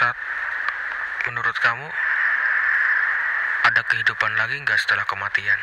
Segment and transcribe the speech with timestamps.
[0.00, 0.16] Sat,
[1.28, 1.84] menurut kamu
[3.68, 5.60] ada kehidupan lagi nggak setelah kematian?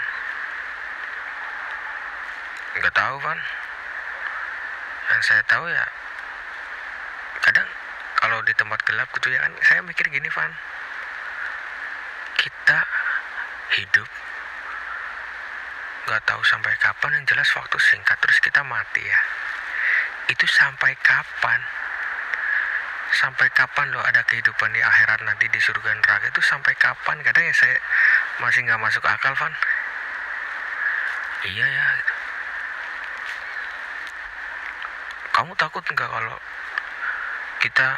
[2.78, 3.40] Nggak tahu, Van.
[5.10, 5.86] Yang saya tahu ya,
[7.50, 7.66] kadang
[8.22, 10.54] kalau di tempat gelap gitu ya kan, saya mikir gini, Van.
[12.38, 12.78] Kita
[13.74, 14.10] hidup
[16.06, 19.20] nggak tahu sampai kapan yang jelas waktu singkat terus kita mati ya
[20.32, 21.60] itu sampai kapan
[23.18, 26.30] sampai kapan loh ada kehidupan di akhirat nanti di surga neraka?
[26.30, 27.18] Itu sampai kapan?
[27.26, 27.78] Kadang ya saya
[28.38, 29.54] masih nggak masuk akal Van.
[31.50, 31.88] Iya ya.
[35.34, 36.38] Kamu takut nggak kalau
[37.66, 37.90] kita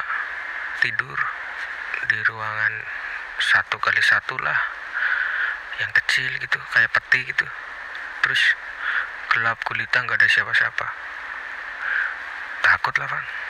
[0.79, 1.19] tidur
[2.07, 2.73] di ruangan
[3.43, 4.59] satu kali satu lah
[5.83, 7.43] yang kecil gitu kayak peti gitu.
[8.23, 8.41] Terus
[9.35, 10.87] gelap gulita nggak ada siapa-siapa.
[12.63, 13.48] Takut lah Van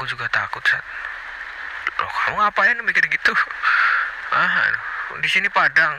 [0.00, 0.80] aku juga takut saat
[2.00, 3.36] loh kamu ngapain mikir gitu?
[4.32, 4.72] Ah
[5.20, 5.92] di sini padang.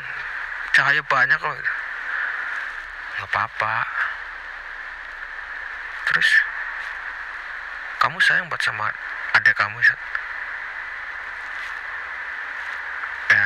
[0.74, 1.54] Cahaya banyak kok.
[3.14, 3.86] Nggak apa-apa.
[6.10, 6.30] Terus?
[8.02, 8.90] Kamu sayang buat sama
[9.38, 10.02] adik kamu Sat?
[13.30, 13.46] ya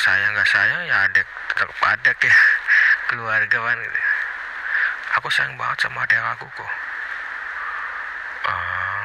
[0.00, 2.32] saya nggak sayang ya adek tetap adek ya.
[3.12, 4.00] Keluarga kan gitu.
[5.20, 6.72] aku sayang banget sama adik aku kok
[8.50, 9.04] Ah,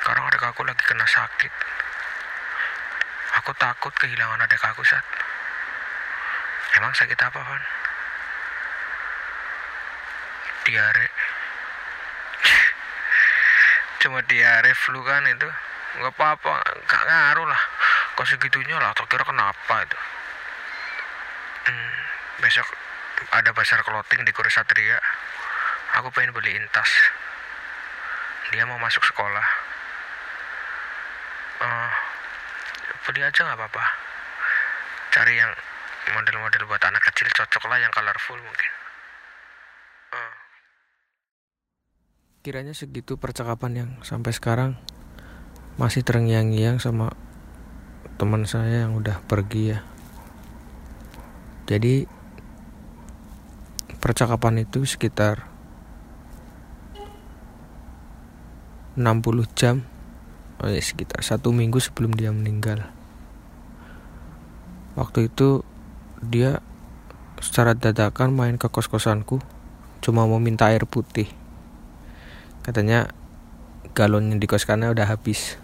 [0.00, 1.52] sekarang adik aku lagi kena sakit.
[3.40, 5.00] Aku takut kehilangan adik aku saat
[6.76, 7.64] emang sakit apa Van?
[10.68, 11.08] Diare.
[14.04, 15.48] Cuma diare flu kan itu.
[16.04, 17.62] Nggak apa-apa nggak ngaruh lah.
[18.12, 19.98] Kok segitunya lah atau kira kenapa itu.
[21.64, 21.96] Hmm,
[22.44, 22.68] besok
[23.32, 25.00] ada pasar clothing di Kurus Satria.
[25.96, 26.92] Aku pengen beliin tas.
[28.52, 29.72] Dia mau masuk sekolah
[31.62, 31.90] Eh,
[33.08, 33.84] beli aja nggak apa-apa
[35.12, 35.52] cari yang
[36.14, 38.72] model-model buat anak kecil cocok lah yang colorful mungkin
[40.12, 40.34] Eh.
[42.44, 44.76] Kiranya segitu percakapan yang sampai sekarang
[45.80, 47.16] masih terngiang-ngiang sama
[48.20, 49.80] teman saya yang udah pergi ya.
[51.64, 52.04] Jadi
[54.04, 55.48] percakapan itu sekitar
[59.00, 59.80] 60 jam
[60.60, 62.84] oh ya, sekitar satu minggu sebelum dia meninggal.
[64.92, 65.64] Waktu itu
[66.20, 66.60] dia
[67.40, 69.42] secara dadakan main ke kos-kosanku
[70.04, 71.30] cuma mau minta air putih.
[72.62, 73.10] Katanya
[73.96, 75.56] galonnya di koskannya udah habis.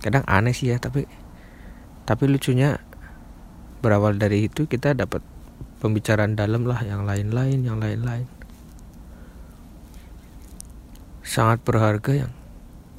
[0.00, 1.04] Kadang aneh sih ya tapi
[2.08, 2.80] tapi lucunya
[3.84, 5.20] berawal dari itu kita dapat
[5.78, 8.26] pembicaraan dalam lah yang lain-lain yang lain-lain.
[11.22, 12.32] Sangat berharga yang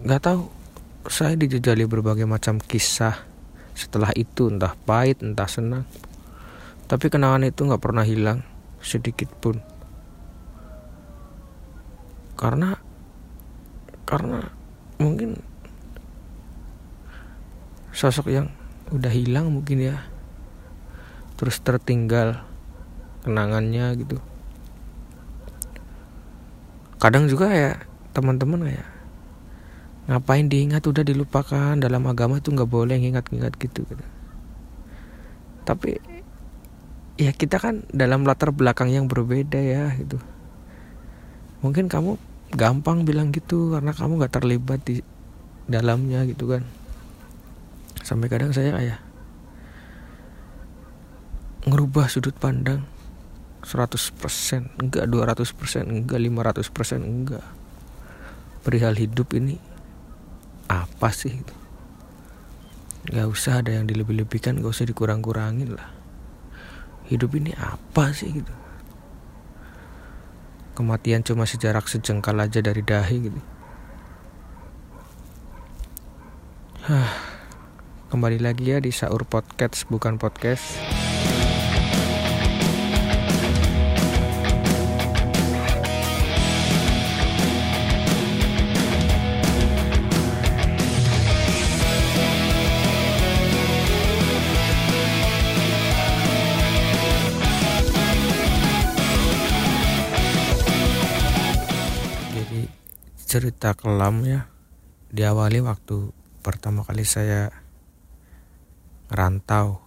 [0.05, 0.47] nggak tahu
[1.09, 3.28] saya dijejali berbagai macam kisah
[3.79, 5.87] setelah itu entah pahit entah senang.
[6.91, 8.43] Tapi kenangan itu nggak pernah hilang
[8.83, 9.63] sedikit pun.
[12.35, 12.75] Karena
[14.03, 14.51] karena
[14.99, 15.39] mungkin
[17.95, 18.51] sosok yang
[18.91, 20.03] udah hilang mungkin ya.
[21.39, 22.43] Terus tertinggal
[23.23, 24.19] kenangannya gitu.
[26.99, 27.79] Kadang juga ya
[28.11, 28.98] teman-teman kayak
[30.09, 30.81] ngapain diingat?
[30.89, 31.77] Udah dilupakan.
[31.77, 34.05] Dalam agama tuh nggak boleh ingat-ingat gitu, gitu.
[35.63, 36.01] Tapi
[37.19, 40.17] ya kita kan dalam latar belakang yang berbeda ya gitu.
[41.61, 42.17] Mungkin kamu
[42.55, 45.05] gampang bilang gitu karena kamu nggak terlibat di
[45.69, 46.65] dalamnya gitu kan.
[48.01, 48.99] Sampai kadang saya kayak
[51.69, 52.87] ngerubah sudut pandang
[53.61, 57.45] 100% enggak 200% enggak 500% enggak.
[58.63, 59.68] Perihal hidup ini
[60.69, 61.55] apa sih gitu.
[63.09, 65.89] nggak usah ada yang dilebih-lebihkan nggak usah dikurang-kurangin lah
[67.09, 68.53] hidup ini apa sih gitu
[70.79, 73.41] kematian cuma sejarak sejengkal aja dari dahi gitu.
[76.87, 77.11] Hah,
[78.15, 80.98] kembali lagi ya di Saur Podcast bukan podcast.
[103.29, 104.49] Cerita kelam ya.
[105.13, 106.09] Diawali waktu
[106.41, 107.53] pertama kali saya
[109.05, 109.85] rantau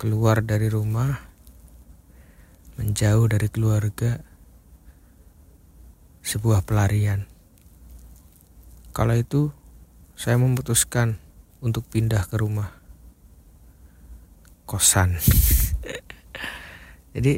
[0.00, 1.20] keluar dari rumah
[2.80, 4.24] menjauh dari keluarga
[6.24, 7.28] sebuah pelarian.
[8.96, 9.52] Kala itu
[10.16, 11.20] saya memutuskan
[11.60, 12.72] untuk pindah ke rumah
[14.64, 15.20] kosan.
[17.12, 17.36] Jadi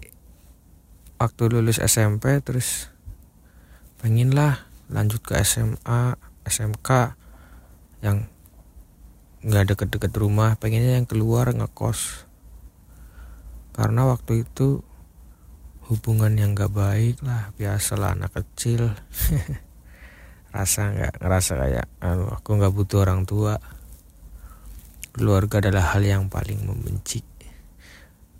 [1.19, 2.87] waktu lulus SMP terus
[3.99, 6.15] pengen lah lanjut ke SMA
[6.47, 7.19] SMK
[8.07, 8.31] yang
[9.43, 12.31] nggak deket-deket rumah pengennya yang keluar ngekos.
[13.75, 14.87] Karena waktu itu
[15.91, 18.95] hubungan yang gak baik lah biasalah anak kecil.
[20.55, 21.87] Rasa nggak ngerasa kayak
[22.39, 23.59] aku nggak butuh orang tua.
[25.11, 27.35] Keluarga adalah hal yang paling membenci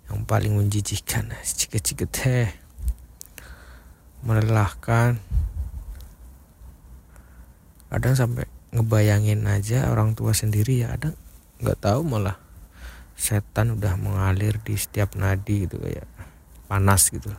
[0.09, 2.49] yang paling menjijikkan ciket-ciket teh
[4.25, 5.21] melelahkan
[7.89, 8.45] kadang sampai
[8.75, 11.15] ngebayangin aja orang tua sendiri ya ada
[11.63, 12.35] nggak tahu malah
[13.15, 16.07] setan udah mengalir di setiap nadi gitu kayak
[16.67, 17.31] panas gitu.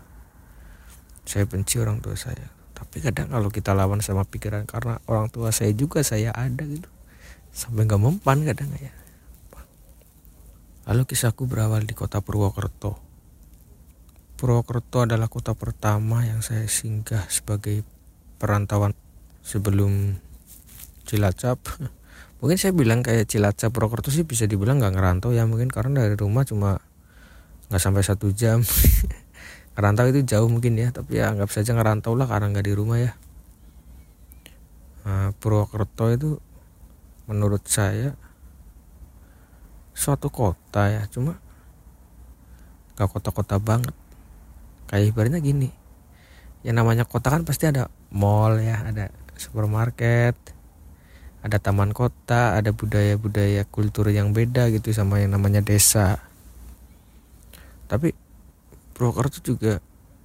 [1.28, 2.48] Saya benci orang tua saya.
[2.72, 6.88] Tapi kadang kalau kita lawan sama pikiran karena orang tua saya juga saya ada gitu.
[7.52, 8.92] Sampai nggak mempan kadang ya.
[10.87, 12.96] Lalu kisahku berawal di kota Purwokerto.
[14.37, 17.82] Purwokerto adalah kota pertama yang saya singgah sebagai
[18.37, 18.94] perantauan
[19.42, 20.20] sebelum
[21.06, 21.62] Cilacap.
[22.43, 26.19] Mungkin saya bilang kayak Cilacap Purwokerto sih bisa dibilang nggak ngerantau ya mungkin karena dari
[26.19, 26.82] rumah cuma
[27.70, 28.61] nggak sampai satu jam.
[29.79, 32.99] Ngerantau itu jauh mungkin ya tapi ya anggap saja ngerantau lah karena nggak di rumah
[32.99, 33.12] ya.
[35.06, 36.31] Nah, Purwokerto itu
[37.31, 38.19] menurut saya
[39.97, 41.38] suatu kota ya cuma
[42.99, 43.94] gak kota-kota banget.
[44.91, 45.70] Kayak ibaratnya gini
[46.67, 50.35] yang namanya kota kan pasti ada mall ya ada supermarket
[51.46, 56.19] ada taman kota, ada budaya-budaya kultur yang beda gitu sama yang namanya desa.
[57.87, 58.10] Tapi
[58.90, 59.78] Purwokerto juga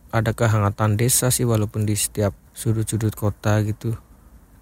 [0.10, 3.94] ada kehangatan desa sih walaupun di setiap sudut-sudut kota gitu.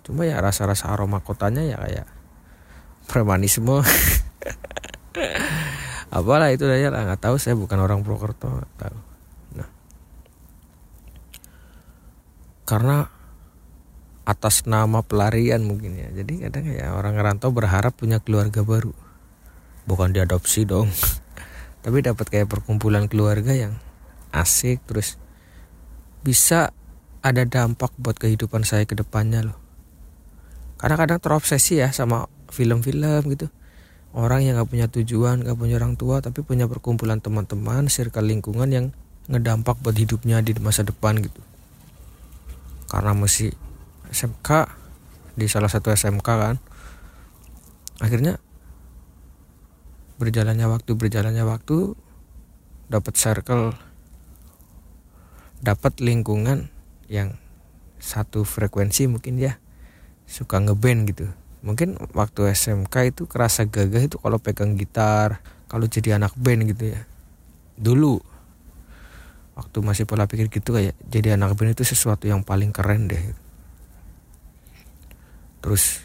[0.03, 2.07] Cuma ya rasa-rasa aroma kotanya ya kayak
[3.07, 3.79] premanisme.
[6.11, 8.97] Apalah itu aja lah nggak tahu saya bukan orang Purwokerto nggak tahu.
[9.55, 9.69] Nah,
[12.67, 13.07] karena
[14.29, 16.13] atas nama pelarian mungkin ya.
[16.13, 18.93] Jadi kadang ya orang ngerantau berharap punya keluarga baru.
[19.89, 20.93] Bukan diadopsi dong.
[21.83, 23.81] Tapi dapat kayak perkumpulan keluarga yang
[24.29, 25.17] asik terus
[26.21, 26.69] bisa
[27.25, 29.57] ada dampak buat kehidupan saya ke depannya loh.
[30.77, 33.49] Karena kadang terobsesi ya sama film-film gitu.
[34.13, 38.69] Orang yang gak punya tujuan gak punya orang tua tapi punya perkumpulan teman-teman circle lingkungan
[38.69, 38.85] yang
[39.29, 41.41] ngedampak buat hidupnya di masa depan gitu.
[42.89, 43.53] Karena masih
[44.09, 44.49] SMK
[45.37, 46.55] di salah satu SMK kan.
[48.01, 48.41] Akhirnya
[50.19, 51.95] berjalannya waktu berjalannya waktu
[52.91, 53.77] dapat circle.
[55.59, 56.71] Dapat lingkungan
[57.11, 57.35] yang
[57.99, 59.59] satu frekuensi mungkin ya
[60.23, 61.27] suka ngeband gitu.
[61.59, 66.95] Mungkin waktu SMK itu kerasa gagah itu kalau pegang gitar kalau jadi anak band gitu
[66.95, 67.03] ya.
[67.75, 68.23] Dulu
[69.59, 73.19] waktu masih pola pikir gitu kayak jadi anak band itu sesuatu yang paling keren deh
[75.59, 76.03] terus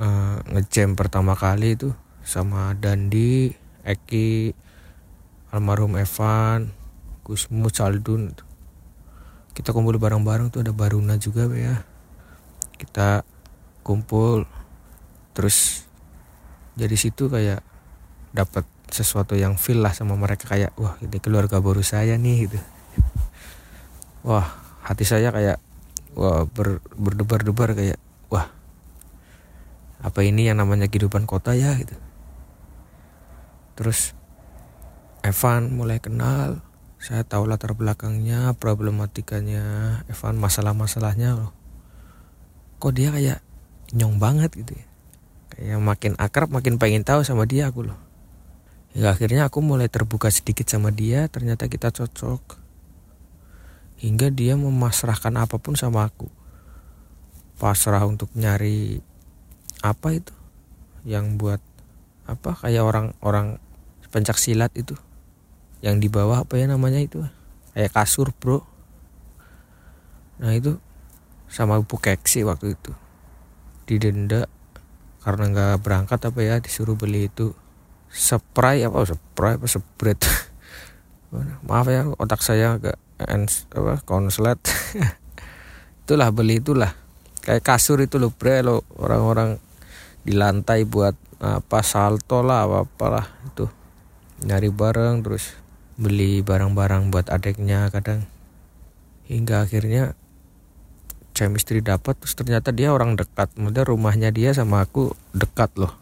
[0.00, 1.92] uh, ngejam pertama kali itu
[2.24, 3.52] sama Dandi,
[3.84, 4.52] Eki,
[5.50, 6.70] almarhum Evan,
[7.26, 8.32] Gusmu, Caldun.
[9.50, 11.82] Kita kumpul bareng-bareng tuh ada Baruna juga ya.
[12.78, 13.26] Kita
[13.82, 14.46] kumpul
[15.34, 15.84] terus
[16.76, 17.60] dari situ kayak
[18.30, 22.58] dapat sesuatu yang feel lah sama mereka kayak wah ini keluarga baru saya nih gitu.
[24.26, 24.46] Wah,
[24.84, 25.58] hati saya kayak
[26.20, 27.96] wah ber, berdebar-debar kayak
[28.28, 28.52] wah
[30.04, 31.72] apa ini yang namanya kehidupan kota ya?
[31.80, 31.96] Gitu.
[33.76, 34.12] Terus
[35.24, 36.60] Evan mulai kenal
[37.00, 39.64] saya tahu latar belakangnya problematikanya
[40.12, 41.52] Evan masalah-masalahnya loh.
[42.80, 43.40] Kok dia kayak
[43.96, 44.86] nyong banget gitu ya.
[45.56, 47.96] Kayak makin akrab makin pengen tahu sama dia aku loh.
[48.92, 52.69] Hingga akhirnya aku mulai terbuka sedikit sama dia ternyata kita cocok
[54.00, 56.32] hingga dia memasrahkan apa pun sama aku.
[57.60, 59.04] Pasrah untuk nyari
[59.84, 60.32] apa itu?
[61.04, 61.60] Yang buat
[62.24, 62.56] apa?
[62.64, 63.60] Kayak orang-orang
[64.08, 64.96] pencak silat itu.
[65.84, 67.20] Yang di bawah apa ya namanya itu?
[67.76, 68.64] Kayak kasur bro.
[70.40, 70.80] Nah itu
[71.52, 72.96] sama Bu Keksi waktu itu.
[73.84, 74.48] Didenda
[75.20, 77.52] karena nggak berangkat apa ya disuruh beli itu.
[78.08, 79.04] Spray apa?
[79.04, 79.68] Spray apa?
[79.68, 80.20] Spread
[81.68, 84.58] maaf ya otak saya agak apa konslet.
[86.04, 86.92] Itulah beli itulah.
[87.40, 89.56] Kayak kasur itu loh bre lo orang-orang
[90.20, 93.70] di lantai buat apa salto lah apa apalah itu.
[94.44, 95.56] Nyari barang terus
[95.96, 98.28] beli barang-barang buat adiknya kadang.
[99.30, 100.18] Hingga akhirnya
[101.32, 103.48] chemistry dapat terus ternyata dia orang dekat.
[103.56, 105.96] Maksudnya rumahnya dia sama aku dekat loh.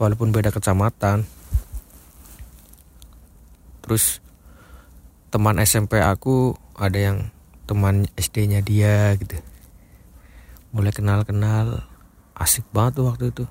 [0.00, 1.28] Walaupun beda kecamatan.
[3.84, 4.23] Terus
[5.34, 7.34] teman SMP aku ada yang
[7.66, 9.34] teman SD-nya dia gitu.
[10.70, 11.82] Mulai kenal-kenal
[12.38, 13.44] asik banget tuh waktu itu.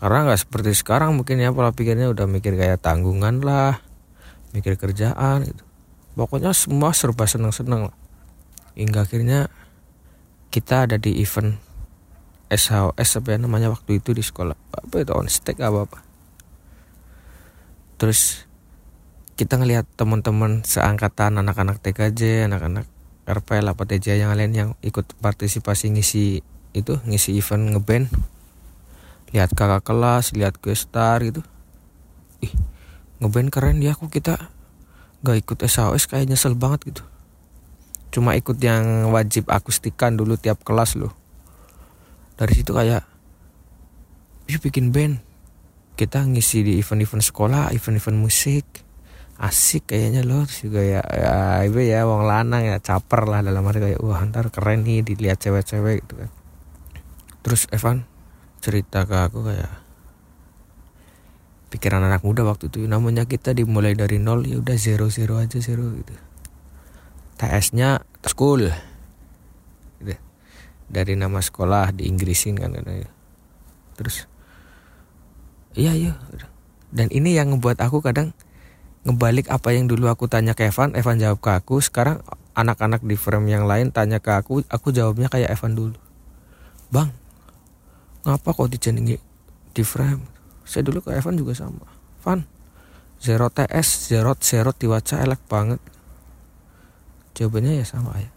[0.00, 3.84] Karena nggak seperti sekarang mungkin ya pola pikirnya udah mikir kayak tanggungan lah
[4.56, 5.60] mikir kerjaan gitu.
[6.16, 7.92] Pokoknya semua serba seneng-seneng.
[7.92, 7.96] Lah
[8.72, 9.52] hingga akhirnya
[10.48, 11.60] kita ada di event
[12.48, 14.56] SHOS apa ya namanya waktu itu di sekolah.
[14.72, 15.98] Apa itu on stake apa apa?
[18.00, 18.45] Terus
[19.36, 22.88] kita ngelihat teman-teman seangkatan anak-anak TKJ anak-anak
[23.28, 26.40] RPL apa TJ yang lain yang ikut partisipasi ngisi
[26.72, 28.06] itu ngisi event ngeband.
[29.34, 31.42] Lihat kakak kelas lihat gue star gitu.
[32.40, 32.54] Ih
[33.20, 34.38] ngeband keren ya aku kita.
[35.20, 37.02] Gak ikut SHOS kayak nyesel banget gitu.
[38.14, 41.12] Cuma ikut yang wajib akustikan dulu tiap kelas loh.
[42.38, 43.02] Dari situ kayak
[44.46, 45.18] bikin band.
[45.98, 48.85] Kita ngisi di event-event sekolah event-event musik
[49.36, 53.84] asik kayaknya terus juga ya ya ibu ya wong lanang ya caper lah dalam arti
[53.84, 56.30] kayak wah ntar keren nih dilihat cewek-cewek gitu kan.
[57.44, 58.08] Terus Evan
[58.64, 59.72] cerita ke aku kayak
[61.68, 65.60] pikiran anak muda waktu itu namanya kita dimulai dari nol ya udah zero zero aja
[65.60, 66.16] zero gitu.
[67.36, 68.72] TS-nya school
[70.00, 70.16] gitu.
[70.88, 72.72] dari nama sekolah di Inggrisin kan
[73.98, 74.24] terus
[75.76, 76.16] iya iya
[76.88, 78.32] dan ini yang ngebuat aku kadang
[79.06, 81.78] ngebalik apa yang dulu aku tanya ke Evan Evan jawab ke aku.
[81.78, 82.18] Sekarang
[82.58, 85.98] anak-anak di frame yang lain tanya ke aku aku jawabnya kayak Evan dulu.
[86.90, 87.14] Bang
[88.26, 89.22] ngapa kok dijenengi
[89.70, 90.26] di frame
[90.66, 91.86] saya dulu ke Evan juga sama.
[92.26, 92.42] Van
[93.22, 95.78] zero TS zero zero diwaca elek banget.
[97.38, 98.30] Jawabannya ya sama ya.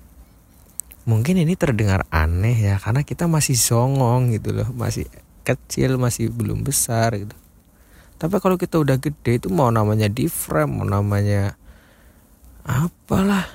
[1.10, 4.70] Mungkin ini terdengar aneh ya karena kita masih songong gitu loh.
[4.70, 5.10] Masih
[5.42, 7.34] kecil masih belum besar gitu
[8.20, 11.56] tapi kalau kita udah gede itu mau namanya di frame mau namanya
[12.68, 13.48] apalah.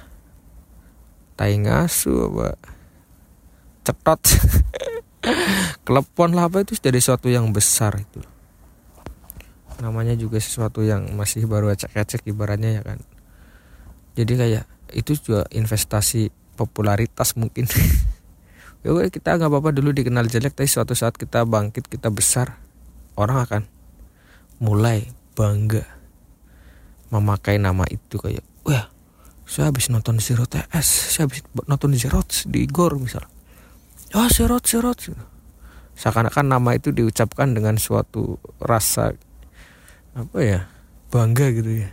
[1.36, 2.56] Tai ngasu apa?
[3.84, 4.20] Cetot.
[5.86, 8.24] Klepon lah apa itu jadi sesuatu yang besar itu.
[9.84, 13.04] Namanya juga sesuatu yang masih baru ecek-ecek ibaratnya ya kan.
[14.16, 14.64] Jadi kayak
[14.96, 17.68] itu juga investasi popularitas mungkin.
[18.84, 22.60] Ya kita nggak apa-apa dulu dikenal jelek tapi suatu saat kita bangkit kita besar
[23.16, 23.62] orang akan
[24.64, 25.04] mulai
[25.36, 25.84] bangga
[27.12, 28.88] memakai nama itu kayak wah
[29.44, 33.28] saya habis nonton Zero TS saya habis nonton Zero di Gor misal
[34.16, 34.96] oh Zero Zero
[35.94, 39.12] seakan-akan nama itu diucapkan dengan suatu rasa
[40.16, 40.66] apa ya
[41.12, 41.90] bangga gitu ya.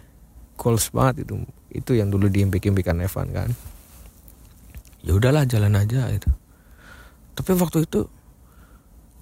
[0.57, 3.49] Goals banget itu itu yang dulu diimpik-impikan Evan kan.
[5.05, 6.29] Ya udahlah jalan aja itu
[7.35, 8.05] tapi waktu itu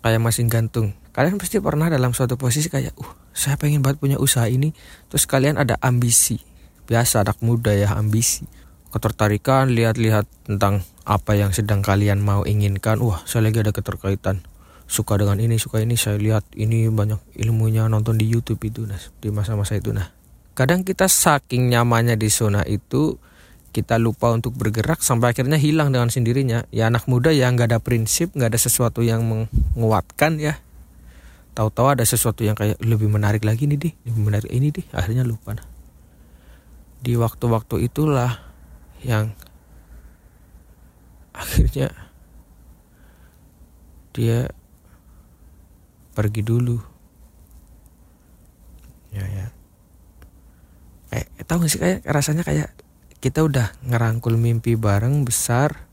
[0.02, 4.16] kayak masih gantung kalian pasti pernah dalam suatu posisi kayak uh saya pengen banget punya
[4.16, 4.72] usaha ini.
[5.12, 6.40] Terus kalian ada ambisi.
[6.88, 8.48] Biasa anak muda ya ambisi.
[8.96, 13.04] Ketertarikan lihat-lihat tentang apa yang sedang kalian mau inginkan.
[13.04, 14.48] Wah saya lagi ada keterkaitan.
[14.88, 16.00] Suka dengan ini suka ini.
[16.00, 20.16] Saya lihat ini banyak ilmunya nonton di YouTube itu nah di masa-masa itu nah.
[20.56, 23.20] Kadang kita saking nyamannya di zona itu
[23.76, 26.64] kita lupa untuk bergerak sampai akhirnya hilang dengan sendirinya.
[26.72, 29.28] Ya anak muda yang nggak ada prinsip nggak ada sesuatu yang
[29.76, 30.64] menguatkan ya
[31.60, 35.28] tahu-tahu ada sesuatu yang kayak lebih menarik lagi nih deh lebih menarik ini deh akhirnya
[35.28, 35.68] lupa nah
[37.00, 38.40] di waktu-waktu itulah
[39.04, 39.32] yang
[41.42, 41.92] akhirnya
[44.12, 44.52] dia
[46.12, 46.76] pergi dulu.
[49.16, 49.48] Ya ya.
[51.10, 52.70] Kayak tahu gak sih kayak rasanya kayak
[53.24, 55.88] kita udah ngerangkul mimpi bareng besar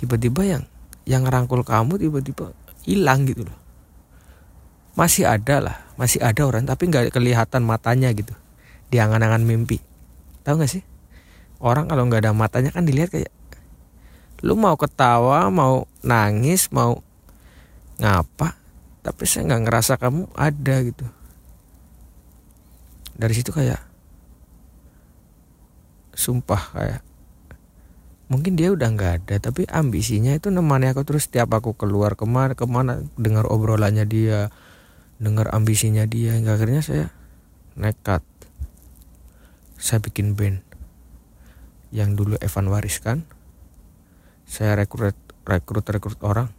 [0.00, 0.64] tiba-tiba yang
[1.06, 2.50] yang ngerangkul kamu tiba-tiba
[2.84, 3.63] hilang gitu loh
[4.94, 8.34] masih ada lah masih ada orang tapi nggak kelihatan matanya gitu.
[8.90, 9.82] Di angan-angan mimpi.
[10.46, 10.84] Tahu gak sih?
[11.58, 13.32] Orang kalau nggak ada matanya kan dilihat kayak
[14.44, 17.00] lu mau ketawa mau nangis mau
[17.98, 18.58] ngapa?
[19.00, 21.06] Tapi saya nggak ngerasa kamu ada gitu.
[23.14, 23.80] Dari situ kayak
[26.14, 27.02] sumpah kayak
[28.30, 32.24] mungkin dia udah nggak ada tapi ambisinya itu nemani aku terus tiap aku keluar ke
[32.24, 34.48] mana ke mana dengar obrolannya dia
[35.18, 37.06] dengar ambisinya dia hingga akhirnya saya
[37.78, 38.22] nekat.
[39.78, 40.64] Saya bikin band
[41.94, 43.28] yang dulu Evan wariskan.
[44.48, 45.14] Saya rekrut
[45.46, 46.50] rekrut rekrut orang.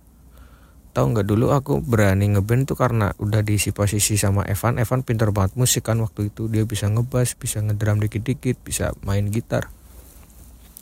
[0.95, 4.79] Tahu nggak dulu aku berani ngeband tuh karena udah diisi posisi sama Evan.
[4.79, 6.47] Evan pinter banget musik kan waktu itu.
[6.47, 9.67] Dia bisa ngebass bisa ngedram dikit-dikit bisa main gitar.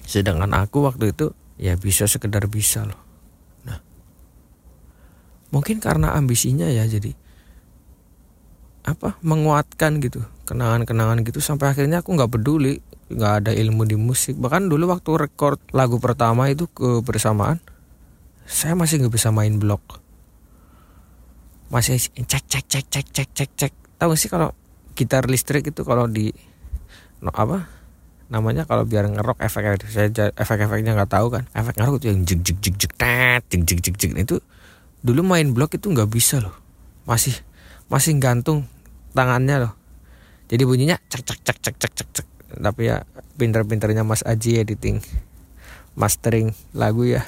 [0.06, 3.02] Sedangkan aku waktu itu ya bisa sekedar bisa loh.
[3.66, 3.82] Nah
[5.50, 7.23] mungkin karena ambisinya ya jadi
[8.84, 11.40] apa menguatkan gitu kenangan-kenangan gitu.
[11.40, 14.36] Sampai akhirnya aku nggak peduli nggak ada ilmu di musik.
[14.36, 17.60] Bahkan dulu waktu record lagu pertama itu kebersamaan
[18.44, 20.04] saya masih nggak bisa main blok.
[21.72, 23.74] Masih cek cek cek cek cek cek cek.
[23.98, 24.52] Tahu sih kalau
[24.94, 26.30] gitar listrik itu kalau di
[27.24, 27.66] no, apa
[28.28, 31.48] namanya kalau biar ngerok efek saya efek-efeknya nggak tahu kan.
[31.56, 34.38] Efek ngerok itu yang jig jig jig jig tet jig jig jig jig itu
[35.04, 36.54] dulu main blok itu nggak bisa loh.
[37.08, 37.36] Masih
[37.94, 38.66] masih gantung
[39.14, 39.74] tangannya loh.
[40.50, 42.28] Jadi bunyinya cek cek cek cek cek cek cek.
[42.58, 43.06] Tapi ya
[43.38, 44.98] pinter-pinternya Mas Aji editing
[45.94, 47.22] mastering lagu ya.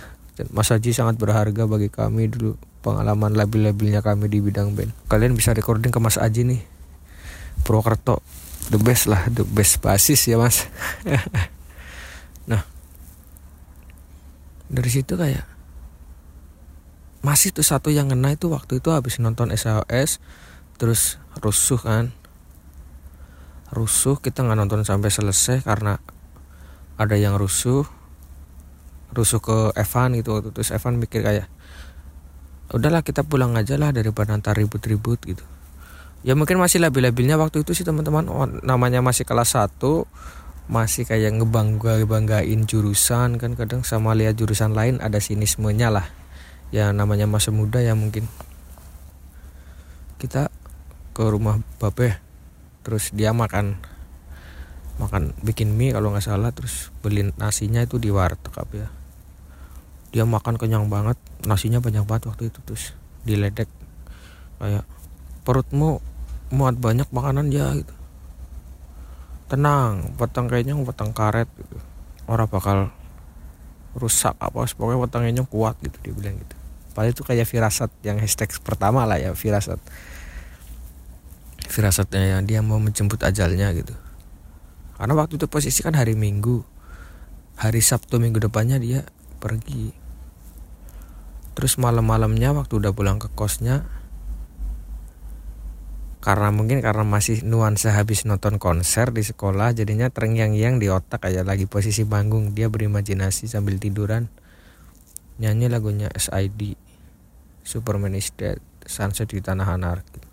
[0.50, 4.90] Mas Aji sangat berharga bagi kami dulu pengalaman labil-labilnya kami di bidang band.
[5.06, 6.62] Kalian bisa recording ke Mas Aji nih.
[7.62, 8.26] Purwokerto
[8.74, 10.66] the best lah the best basis ya mas.
[12.50, 12.62] Nah
[14.70, 15.46] dari situ kayak
[17.26, 20.22] masih tuh satu yang ngena itu waktu itu habis nonton SOS
[20.76, 22.12] terus rusuh kan?
[23.72, 26.00] Rusuh kita nggak nonton sampai selesai karena
[26.96, 27.84] ada yang rusuh.
[29.16, 31.48] Rusuh ke Evan gitu terus Evan mikir kayak
[32.74, 35.46] udahlah kita pulang aja lah daripada nanti ribut-ribut gitu.
[36.26, 38.26] Ya mungkin masih labil-labilnya waktu itu sih teman-teman.
[38.28, 39.78] Oh, namanya masih kelas 1
[40.66, 46.10] masih kayak ngebangga banggain jurusan kan kadang sama lihat jurusan lain ada sinismenya lah.
[46.74, 48.26] Ya namanya masa muda ya mungkin.
[50.18, 50.50] Kita
[51.16, 52.20] ke rumah babe
[52.84, 53.80] terus dia makan
[55.00, 58.90] makan bikin mie kalau nggak salah terus beli nasinya itu di warteg apa ya.
[60.12, 61.16] Dia makan kenyang banget
[61.48, 62.92] nasinya banyak banget waktu itu terus
[63.24, 63.68] diledek
[64.60, 64.84] kayak
[65.48, 66.04] perutmu
[66.52, 67.96] muat banyak makanan ya gitu.
[69.52, 71.80] Tenang petang kayaknya petang karet gitu.
[72.28, 72.92] Orang bakal
[73.96, 76.56] rusak apa pokoknya petangnya kuat gitu dia bilang gitu.
[76.96, 79.80] Padahal itu kayak firasat yang hashtag pertama lah ya firasat
[81.68, 83.94] firasatnya yang dia mau menjemput ajalnya gitu.
[84.96, 86.64] Karena waktu itu posisi kan hari minggu.
[87.60, 89.04] Hari sabtu minggu depannya dia
[89.40, 89.92] pergi.
[91.56, 93.88] Terus malam-malamnya waktu udah pulang ke kosnya
[96.26, 101.46] karena mungkin karena masih nuansa habis nonton konser di sekolah jadinya terngiang-ngiang di otak kayak
[101.46, 104.26] lagi posisi panggung dia berimajinasi sambil tiduran
[105.38, 106.82] nyanyi lagunya SID
[107.62, 108.58] Superman is Dead
[108.90, 110.25] Sunset di Tanah Anarki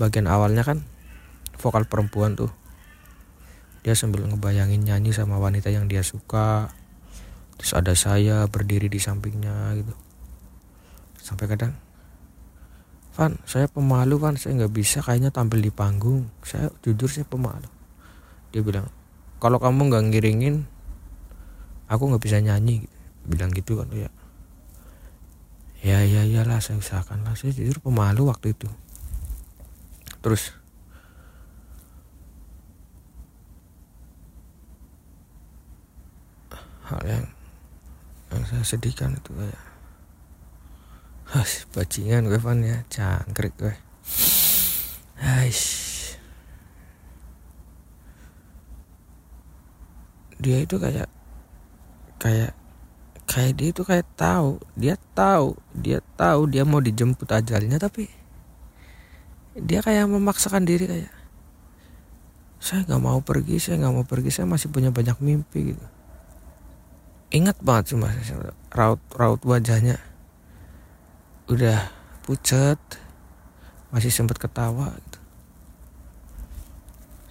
[0.00, 0.84] bagian awalnya kan
[1.60, 2.50] vokal perempuan tuh.
[3.82, 6.70] Dia sambil ngebayangin nyanyi sama wanita yang dia suka.
[7.58, 9.94] Terus ada saya berdiri di sampingnya gitu.
[11.22, 11.74] Sampai kadang
[13.12, 16.32] Van saya pemalu kan saya nggak bisa kayaknya tampil di panggung.
[16.42, 17.68] Saya jujur saya pemalu.
[18.50, 18.88] Dia bilang
[19.36, 20.64] kalau kamu nggak ngiringin
[21.92, 22.88] aku nggak bisa nyanyi.
[23.22, 24.10] Bilang gitu kan ya
[25.82, 27.36] ya ya iyalah saya usahakan lah.
[27.36, 28.70] Saya jujur pemalu waktu itu
[30.22, 30.54] terus
[36.86, 37.24] hal yang
[38.32, 39.72] yang saya sedihkan itu kayak
[41.32, 43.72] Has, bajingan gue Van ya, cangkrik gue.
[45.16, 45.64] Hais.
[50.36, 51.08] Dia itu kayak
[52.20, 52.52] kayak
[53.24, 58.12] kayak dia itu kayak tahu, dia tahu, dia tahu dia mau dijemput ajalnya tapi
[59.52, 61.12] dia kayak memaksakan diri kayak
[62.62, 65.86] saya nggak mau pergi saya nggak mau pergi saya masih punya banyak mimpi gitu.
[67.32, 68.14] Ingat banget sih mas
[68.70, 69.98] raut raut wajahnya.
[71.50, 71.90] Udah
[72.22, 72.78] pucat
[73.92, 75.20] masih sempat ketawa gitu.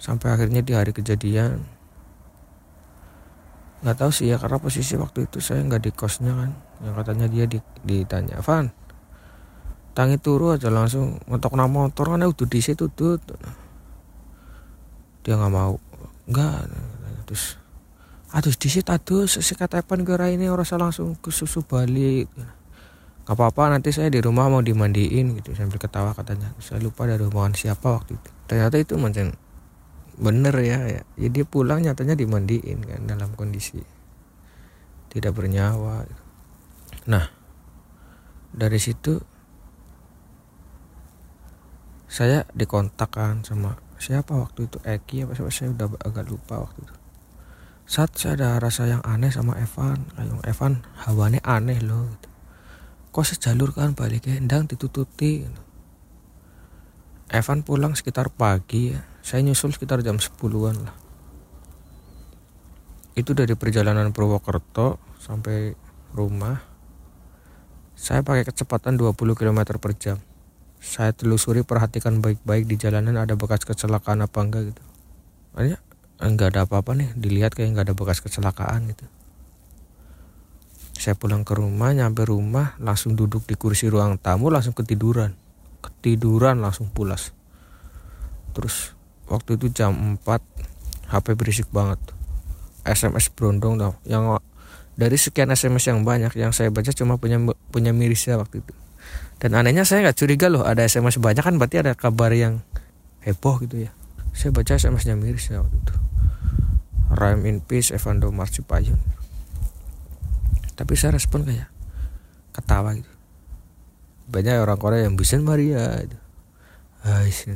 [0.02, 1.62] sampai akhirnya di hari kejadian
[3.82, 6.50] nggak tahu sih ya karena posisi waktu itu saya nggak di kosnya kan.
[6.86, 7.46] Yang katanya dia
[7.82, 8.70] ditanya Van
[9.92, 13.20] tangi turu aja langsung ngetok nama motor kan udah di situ tuh
[15.22, 15.78] dia nggak mau.
[16.26, 16.56] Nggak.
[17.28, 17.56] Terus
[18.32, 22.26] aduh di situ aduh sesekat apa gara ini orang langsung ke susu balik.
[23.22, 25.54] Nggak apa-apa nanti saya di rumah mau dimandiin gitu.
[25.54, 26.50] Sambil ketawa katanya.
[26.58, 28.30] Saya lupa dari omongan siapa waktu itu.
[28.50, 29.30] Ternyata itu macam
[30.12, 33.80] bener ya ya, ya dia pulang nyatanya dimandiin kan dalam kondisi
[35.08, 36.04] tidak bernyawa.
[37.08, 37.24] Nah
[38.52, 39.31] dari situ
[42.12, 44.76] saya dikontakkan sama siapa waktu itu?
[44.84, 45.48] Eki apa siapa?
[45.48, 46.94] Saya udah agak lupa waktu itu.
[47.88, 52.28] Saat saya ada rasa yang aneh sama Evan kayak Evan hawanya aneh loh gitu.
[53.16, 54.36] kok sejalur kan baliknya?
[54.36, 55.48] Endang ditututi.
[55.48, 55.62] Gitu.
[57.32, 59.00] Evan pulang sekitar pagi ya.
[59.24, 60.96] Saya nyusul sekitar jam 10-an lah.
[63.16, 65.72] Itu dari perjalanan Purwokerto sampai
[66.12, 66.60] rumah.
[67.96, 70.20] Saya pakai kecepatan 20 km per jam
[70.82, 74.82] saya telusuri perhatikan baik-baik di jalanan ada bekas kecelakaan apa enggak gitu.
[75.54, 75.78] Makanya
[76.18, 79.06] enggak ada apa-apa nih dilihat kayak enggak ada bekas kecelakaan gitu.
[80.98, 85.38] Saya pulang ke rumah nyampe rumah langsung duduk di kursi ruang tamu langsung ketiduran.
[85.86, 87.30] Ketiduran langsung pulas.
[88.50, 88.98] Terus
[89.30, 92.02] waktu itu jam 4 HP berisik banget.
[92.82, 93.94] SMS berondong tau.
[94.02, 94.42] Yang
[94.98, 97.38] dari sekian SMS yang banyak yang saya baca cuma punya
[97.70, 98.81] punya mirisnya waktu itu
[99.42, 102.62] dan anehnya saya nggak curiga loh ada SMS banyak kan berarti ada kabar yang
[103.26, 103.90] heboh gitu ya.
[104.30, 105.94] Saya baca SMS-nya mirisnya waktu itu.
[107.12, 108.96] Rhyme in Peace Evando Marsipayun
[110.82, 111.68] tapi saya respon kayak
[112.50, 113.12] ketawa gitu.
[114.32, 116.18] Banyak orang Korea yang bisa Maria gitu.
[117.02, 117.50] Ais,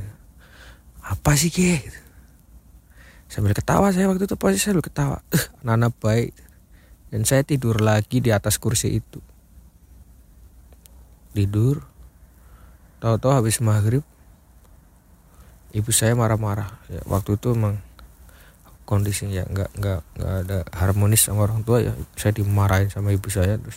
[1.02, 2.00] apa sih ke gitu.
[3.26, 5.22] sambil ketawa saya waktu itu posisi saya ketawa.
[5.66, 6.34] Anak baik.
[7.10, 9.18] Dan saya tidur lagi di atas kursi itu
[11.36, 11.84] tidur.
[13.04, 14.00] Tahu-tahu habis maghrib
[15.76, 16.72] ibu saya marah-marah.
[16.88, 17.84] Ya, waktu itu emang
[18.88, 21.92] kondisinya nggak nggak nggak ada harmonis sama orang tua ya.
[22.16, 23.76] Saya dimarahin sama ibu saya terus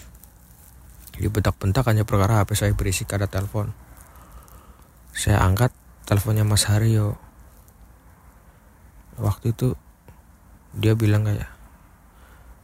[1.19, 3.75] dibentak-bentak hanya perkara HP saya berisik ada telepon.
[5.11, 5.75] Saya angkat
[6.07, 7.19] teleponnya Mas Haryo.
[9.19, 9.75] Waktu itu
[10.79, 11.51] dia bilang kayak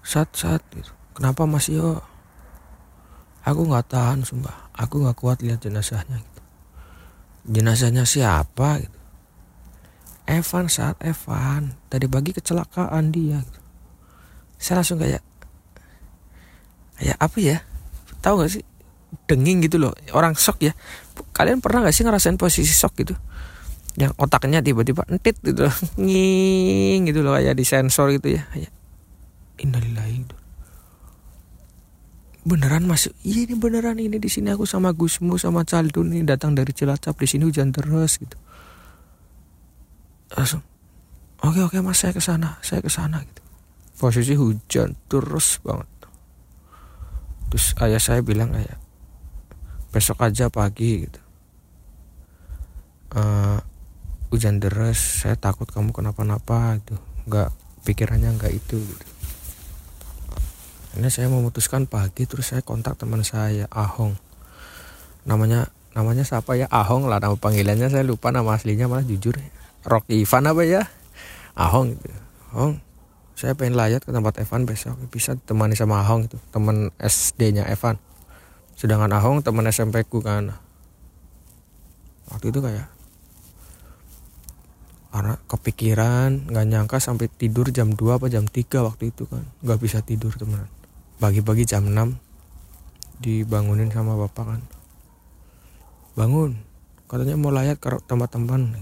[0.05, 0.93] saat saat gitu.
[1.17, 2.05] kenapa Mas Yo
[3.45, 4.73] aku nggak tahan sumpah.
[4.75, 6.41] Aku nggak kuat lihat jenazahnya gitu.
[7.45, 8.99] Jenazahnya siapa gitu?
[10.25, 13.62] Evan saat Evan tadi pagi kecelakaan dia gitu.
[14.58, 15.21] saya langsung kayak
[16.97, 17.58] kayak apa ya?
[18.25, 18.65] Tahu gak sih?
[19.29, 19.93] Denging gitu loh.
[20.17, 20.73] Orang shock ya.
[21.36, 23.13] Kalian pernah gak sih ngerasain posisi shock gitu?
[24.01, 25.75] Yang otaknya tiba-tiba entit gitu loh.
[26.01, 28.41] nging gitu loh kayak di sensor gitu ya.
[28.49, 28.73] Kayak
[29.62, 30.44] innalillahi.
[32.45, 33.97] Beneran masuk iya ini beneran.
[33.97, 37.17] Ini di sini aku sama Gusmu sama Caldun ini datang dari Cilacap.
[37.17, 38.38] Di sini hujan terus gitu.
[40.38, 40.62] Langsung
[41.41, 43.41] oke oke mas saya ke sana saya ke sana gitu.
[43.97, 45.89] Posisi hujan terus banget.
[47.49, 48.77] Terus ayah saya bilang kayak
[49.89, 51.19] besok aja pagi gitu.
[53.15, 53.63] Uh,
[54.29, 56.99] hujan deras saya takut kamu kenapa-napa itu
[57.31, 57.49] nggak
[57.88, 59.14] pikirannya nggak itu gitu
[60.95, 64.15] ini saya memutuskan pagi terus saya kontak teman saya Ahong.
[65.27, 66.71] Namanya namanya siapa ya?
[66.71, 67.91] Ahong lah nama panggilannya.
[67.91, 69.36] Saya lupa nama aslinya malah jujur.
[69.84, 70.88] Rocky Ivan apa ya?
[71.51, 72.15] Ahong gitu.
[72.55, 72.79] Ahong
[73.36, 74.95] saya pengen layat ke tempat Evan besok.
[75.12, 77.99] Bisa temani sama Ahong itu teman SD nya Evan.
[78.79, 80.55] Sedangkan Ahong teman SMP ku kan.
[82.31, 82.88] Waktu itu kayak
[85.15, 89.43] karena kepikiran nggak nyangka sampai tidur jam 2 apa jam 3 waktu itu kan.
[89.60, 90.63] Nggak bisa tidur teman
[91.19, 94.62] pagi-pagi jam 6 dibangunin sama bapak kan.
[96.15, 96.60] Bangun
[97.06, 98.73] katanya mau layat ke tempat teman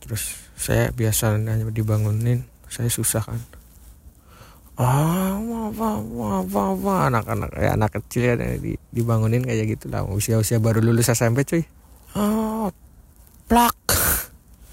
[0.00, 3.40] terus saya biasa hanya dibangunin saya susah kan.
[4.80, 5.36] Ah
[5.70, 8.36] apa apa apa anak-anak kayak anak kecil ya
[8.90, 11.62] dibangunin kayak gitu lah usia-usia baru lulus SMP cuy.
[12.16, 12.72] Oh
[13.46, 13.76] plak.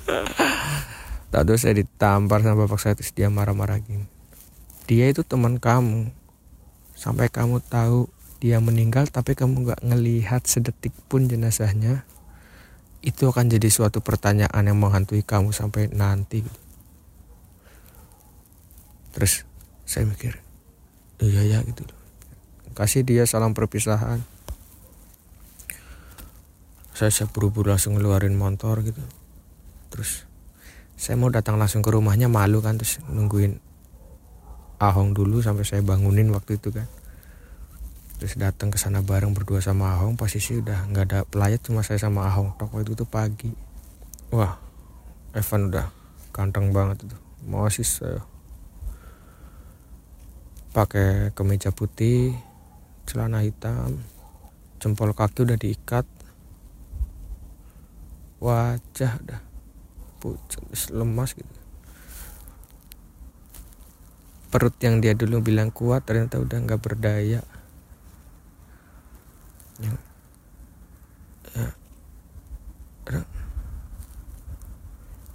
[1.31, 4.16] Tahu saya ditampar sama bapak saya terus dia marah-marah gini.
[4.87, 6.15] Dia itu teman kamu.
[6.95, 8.07] Sampai kamu tahu
[8.39, 12.07] dia meninggal tapi kamu gak ngelihat sedetik pun jenazahnya.
[13.03, 16.41] Itu akan jadi suatu pertanyaan yang menghantui kamu sampai nanti.
[19.11, 19.43] Terus
[19.83, 20.39] saya mikir,
[21.19, 21.83] iya ya gitu.
[22.71, 24.23] Kasih dia salam perpisahan.
[26.93, 29.01] Saya siap buru-buru langsung ngeluarin motor gitu.
[29.89, 30.25] Terus
[30.97, 33.66] saya mau datang langsung ke rumahnya malu kan terus nungguin
[34.77, 36.85] Ahong dulu sampai saya bangunin waktu itu kan.
[38.21, 41.97] Terus datang ke sana bareng berdua sama Ahong posisi udah nggak ada pelayat cuma saya
[41.97, 43.49] sama Ahong toko itu tuh pagi.
[44.29, 44.57] Wah
[45.33, 45.89] Evan udah
[46.29, 47.17] kanteng banget itu.
[47.49, 48.21] Masih saya
[50.77, 52.37] pakai kemeja putih
[53.09, 53.97] celana hitam
[54.77, 56.05] jempol kaki udah diikat.
[58.37, 59.41] Wajah udah
[60.21, 60.61] pucat
[60.93, 61.66] lemas gitu
[64.47, 67.43] perut yang dia dulu bilang kuat ternyata udah nggak berdaya.
[69.77, 69.97] Yang
[71.53, 71.69] ya,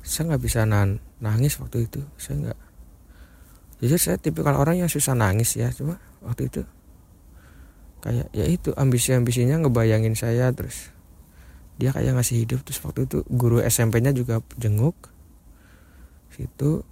[0.03, 2.59] saya nggak bisa nan nangis waktu itu saya nggak.
[3.83, 6.63] Jadi saya tipikal orang yang susah nangis ya cuma waktu itu
[8.03, 10.91] kayak ya itu ambisi ambisinya ngebayangin saya terus
[11.81, 12.61] dia kayak ngasih hidup.
[12.63, 14.95] Terus waktu itu guru SMP-nya juga jenguk.
[16.33, 16.85] Situ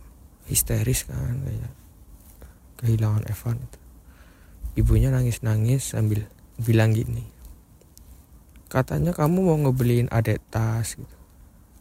[0.50, 1.79] histeris kan kayak
[2.80, 3.78] kehilangan Evan itu.
[4.80, 6.24] Ibunya nangis nangis sambil
[6.56, 7.40] bilang gini
[8.70, 11.16] katanya kamu mau ngebeliin adek tas gitu.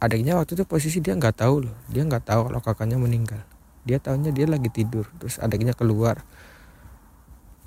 [0.02, 1.76] Adiknya waktu itu posisi dia nggak tahu loh.
[1.86, 3.40] Dia nggak tahu kalau kakaknya meninggal.
[3.86, 6.26] Dia tahunya dia lagi tidur terus adiknya keluar.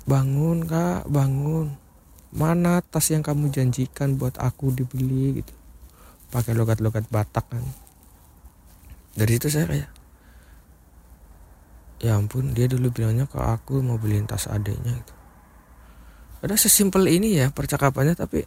[0.04, 1.72] Bangun kak bangun.
[2.34, 5.40] Mana tas yang kamu janjikan buat aku dibeli?
[5.40, 5.54] gitu.
[6.28, 7.64] Pakai logat-logat Batak kan.
[9.14, 9.90] Dari situ saya kayak
[12.02, 15.14] ya ampun dia dulu bilangnya ke aku mau beliin tas adiknya gitu
[16.44, 18.44] ada sesimpel ini ya percakapannya tapi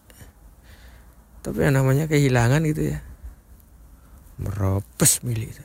[1.48, 3.00] tapi yang namanya kehilangan gitu ya.
[4.36, 5.64] Meropes milik itu.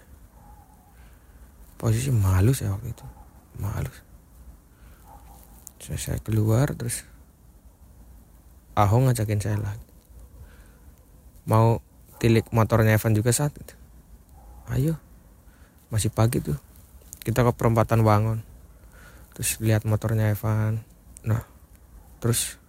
[1.74, 3.06] Posisi malu saya waktu itu.
[3.58, 3.90] Malu
[5.82, 7.02] saya, saya keluar terus
[8.78, 9.84] Ahong ngajakin saya lagi.
[11.50, 11.82] Mau
[12.22, 13.74] tilik motornya Evan juga saat itu.
[14.70, 14.94] Ayo
[15.90, 16.56] masih pagi tuh
[17.22, 18.42] kita ke perempatan Wangon
[19.32, 20.84] terus lihat motornya Evan.
[21.24, 21.42] Nah
[22.20, 22.60] terus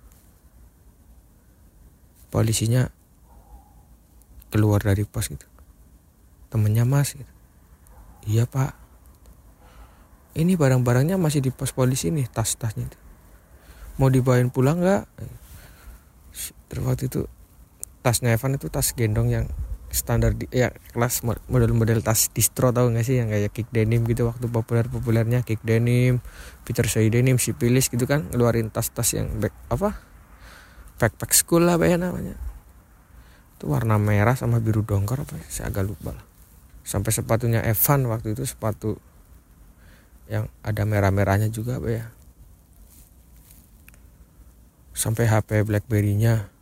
[2.33, 2.89] polisinya
[4.49, 5.45] keluar dari pos gitu.
[6.49, 7.33] Temennya mas gitu.
[8.29, 8.77] iya pak.
[10.33, 12.99] Ini barang-barangnya masih di pos polisi nih tas-tasnya itu.
[14.01, 15.05] Mau dibawain pulang nggak?
[16.69, 17.29] Terus waktu itu
[18.01, 19.45] tasnya Evan itu tas gendong yang
[19.93, 23.21] standar di, ya kelas model-model tas distro tau gak sih?
[23.21, 26.19] Yang kayak kick denim gitu waktu populer-populernya kick denim
[26.65, 30.01] Peter Say denim sipilis gitu kan ngeluarin tas-tas yang back apa?
[30.97, 32.33] Backpack school lah ya namanya?
[33.61, 36.25] Itu warna merah sama biru dongkar apa saya agak lupa lah.
[36.83, 38.97] Sampai sepatunya Evan waktu itu sepatu
[40.27, 42.05] yang ada merah-merahnya juga apa ya?
[44.93, 46.52] Sampai HP BlackBerry-nya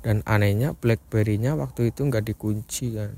[0.00, 3.12] dan anehnya BlackBerry-nya waktu itu nggak dikunci kan.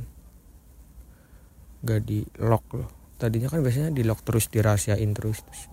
[1.87, 2.90] Nggak di lock loh.
[3.18, 5.71] Tadinya kan biasanya di lock terus dirahasiain terus, terus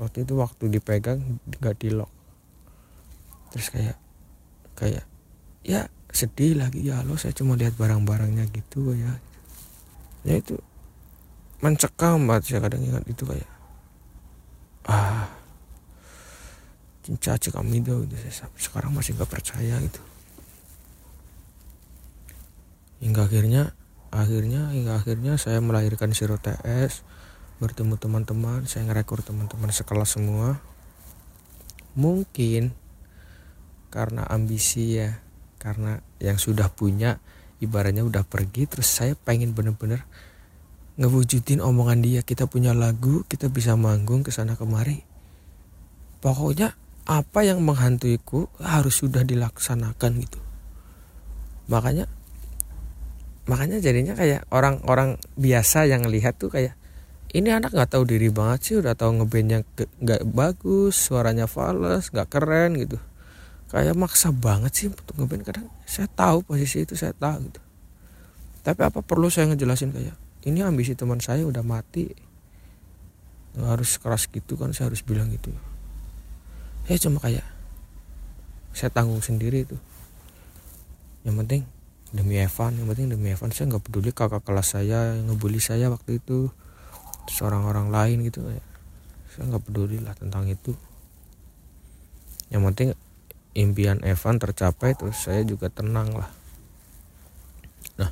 [0.00, 1.20] waktu itu waktu dipegang
[1.60, 2.08] nggak di lock.
[3.52, 3.96] Terus kayak
[4.72, 5.04] kayak
[5.64, 6.80] ya sedih lagi.
[6.80, 9.20] Ya lo saya cuma lihat barang-barangnya gitu ya.
[10.24, 10.56] Ya itu
[11.60, 13.50] mencekam banget saya kadang ingat itu kayak
[14.88, 15.28] ah
[17.04, 18.08] cinta kami itu.
[18.56, 20.00] Sekarang masih nggak percaya gitu
[22.98, 23.74] hingga akhirnya
[24.08, 27.04] akhirnya hingga akhirnya saya melahirkan Siro TS
[27.58, 30.62] bertemu teman-teman saya ngerekor teman-teman sekelas semua.
[31.98, 32.70] Mungkin
[33.90, 35.18] karena ambisi ya
[35.58, 37.18] karena yang sudah punya
[37.58, 40.06] ibaratnya udah pergi terus saya pengen bener-bener
[40.98, 45.02] ngewujudin omongan dia kita punya lagu kita bisa manggung ke sana kemari.
[46.22, 46.74] Pokoknya
[47.06, 50.40] apa yang menghantuiku harus sudah dilaksanakan gitu.
[51.70, 52.06] Makanya
[53.48, 56.76] makanya jadinya kayak orang-orang biasa yang lihat tuh kayak
[57.32, 59.64] ini anak nggak tahu diri banget sih udah tahu ngebandnya
[60.00, 62.96] nggak bagus suaranya fals nggak keren gitu.
[63.68, 65.44] Kayak maksa banget sih untuk ngeband.
[65.44, 67.60] Kadang saya tahu posisi itu saya tahu gitu.
[68.64, 70.16] Tapi apa perlu saya ngejelasin kayak
[70.48, 72.08] ini ambisi teman saya udah mati.
[73.60, 75.52] Harus keras gitu kan saya harus bilang gitu.
[76.88, 77.44] Saya cuma kayak
[78.72, 79.76] saya tanggung sendiri itu
[81.26, 81.66] yang penting
[82.10, 83.52] demi Evan yang penting demi Evan.
[83.52, 86.48] Saya nggak peduli kakak kelas saya ngebully saya waktu itu.
[87.28, 88.40] Seorang orang lain gitu.
[88.48, 88.64] Ya
[89.38, 90.74] saya nggak peduli lah tentang itu.
[92.50, 92.88] Yang penting
[93.54, 96.30] impian Evan tercapai terus saya juga tenang lah.
[98.02, 98.10] Nah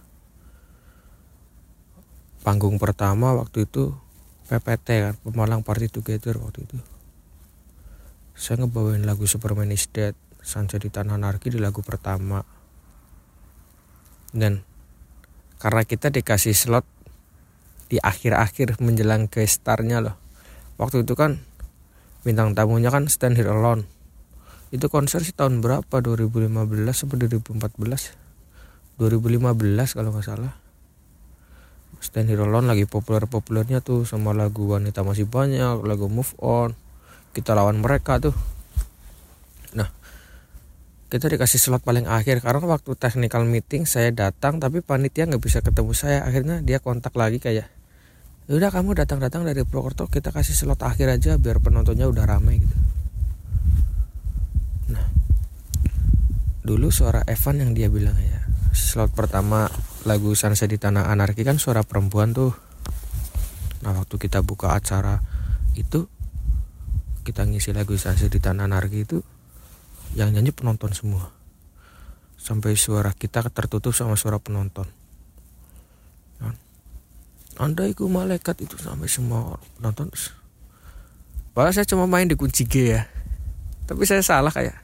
[2.46, 3.90] panggung pertama waktu itu
[4.46, 6.78] PPT kan Pemalang Party Together waktu itu.
[8.38, 10.14] Saya ngebawain lagu Superman is Dead
[10.46, 12.38] Sunset di Tanah Anarki di lagu pertama
[14.36, 14.60] dan
[15.56, 16.84] karena kita dikasih slot
[17.88, 20.16] di akhir-akhir menjelang ke startnya loh.
[20.76, 21.40] Waktu itu kan
[22.20, 23.88] bintang tamunya kan Stand Here Alone.
[24.68, 26.02] Itu konser sih tahun berapa?
[26.02, 26.52] 2015
[26.92, 28.26] sampai 2014
[29.00, 30.52] 2015 kalau nggak salah.
[32.02, 36.76] Stand Here Alone lagi populer-populernya tuh sama lagu wanita masih banyak lagu Move On.
[37.32, 38.36] Kita lawan mereka tuh.
[39.72, 39.88] Nah
[41.06, 42.42] kita dikasih slot paling akhir.
[42.42, 46.26] Karena waktu technical meeting saya datang tapi panitia nggak bisa ketemu saya.
[46.26, 47.70] Akhirnya dia kontak lagi kayak
[48.46, 52.76] udah kamu datang-datang dari Purwokerto kita kasih slot akhir aja biar penontonnya udah rame gitu.
[56.66, 58.42] Dulu suara Evan yang dia bilang ya
[58.74, 59.70] slot pertama
[60.06, 62.54] lagu Sunset di Tanah Anarki kan suara perempuan tuh.
[63.82, 65.22] Nah waktu kita buka acara
[65.78, 66.06] itu
[67.26, 69.22] kita ngisi lagu Sunset di Tanah Anarki itu
[70.16, 71.28] yang nyanyi penonton semua
[72.40, 74.88] sampai suara kita tertutup sama suara penonton
[77.56, 80.12] anda itu malaikat itu sampai semua penonton
[81.56, 83.08] Padahal saya cuma main di kunci G ya.
[83.88, 84.76] Tapi saya salah kayak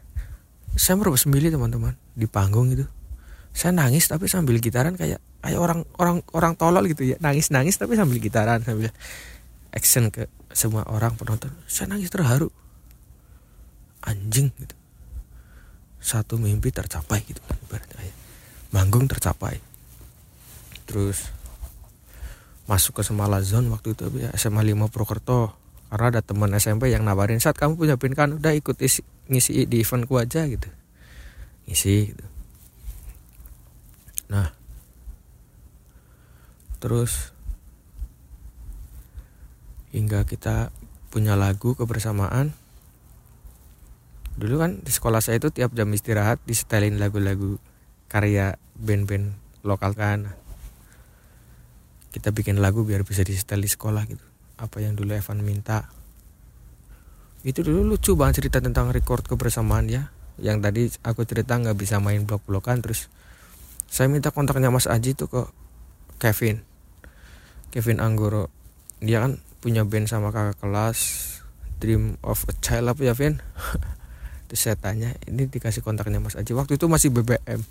[0.72, 2.88] saya merubah sembilan teman-teman di panggung itu.
[3.52, 7.76] Saya nangis tapi sambil gitaran kayak kayak orang orang orang tolol gitu ya nangis nangis
[7.76, 8.88] tapi sambil gitaran sambil
[9.68, 11.52] action ke semua orang penonton.
[11.68, 12.48] Saya nangis terharu.
[14.00, 14.72] Anjing gitu.
[16.02, 18.10] Satu mimpi tercapai gitu kan ibaratnya.
[18.74, 19.62] Manggung tercapai.
[20.84, 21.30] Terus
[22.66, 25.54] masuk ke Semala Zone waktu itu ya SMA 5 Prokerto
[25.92, 28.32] karena ada teman SMP yang nawarin saat kamu punya pin kan?
[28.32, 30.64] Udah ikut isi, ngisi di eventku aja gitu.
[31.68, 32.24] Ngisi gitu.
[34.32, 34.56] Nah.
[36.80, 37.30] Terus
[39.92, 40.72] hingga kita
[41.12, 42.56] punya lagu kebersamaan
[44.36, 47.60] dulu kan di sekolah saya itu tiap jam istirahat disetelin lagu-lagu
[48.08, 50.32] karya band-band lokal kan.
[52.12, 54.24] Kita bikin lagu biar bisa disetel di sekolah gitu.
[54.60, 55.88] Apa yang dulu Evan minta.
[57.42, 62.00] Itu dulu lucu banget cerita tentang record kebersamaan ya yang tadi aku cerita nggak bisa
[62.00, 63.12] main blok-blokan terus
[63.92, 65.42] saya minta kontaknya Mas Aji tuh ke
[66.16, 66.64] Kevin.
[67.68, 68.48] Kevin Anggoro.
[69.02, 70.98] Dia kan punya band sama kakak kelas
[71.78, 73.38] Dream of a Child apa ya Vin
[74.52, 76.52] terus saya tanya ini dikasih kontaknya Mas Aji.
[76.52, 77.64] Waktu itu masih BBM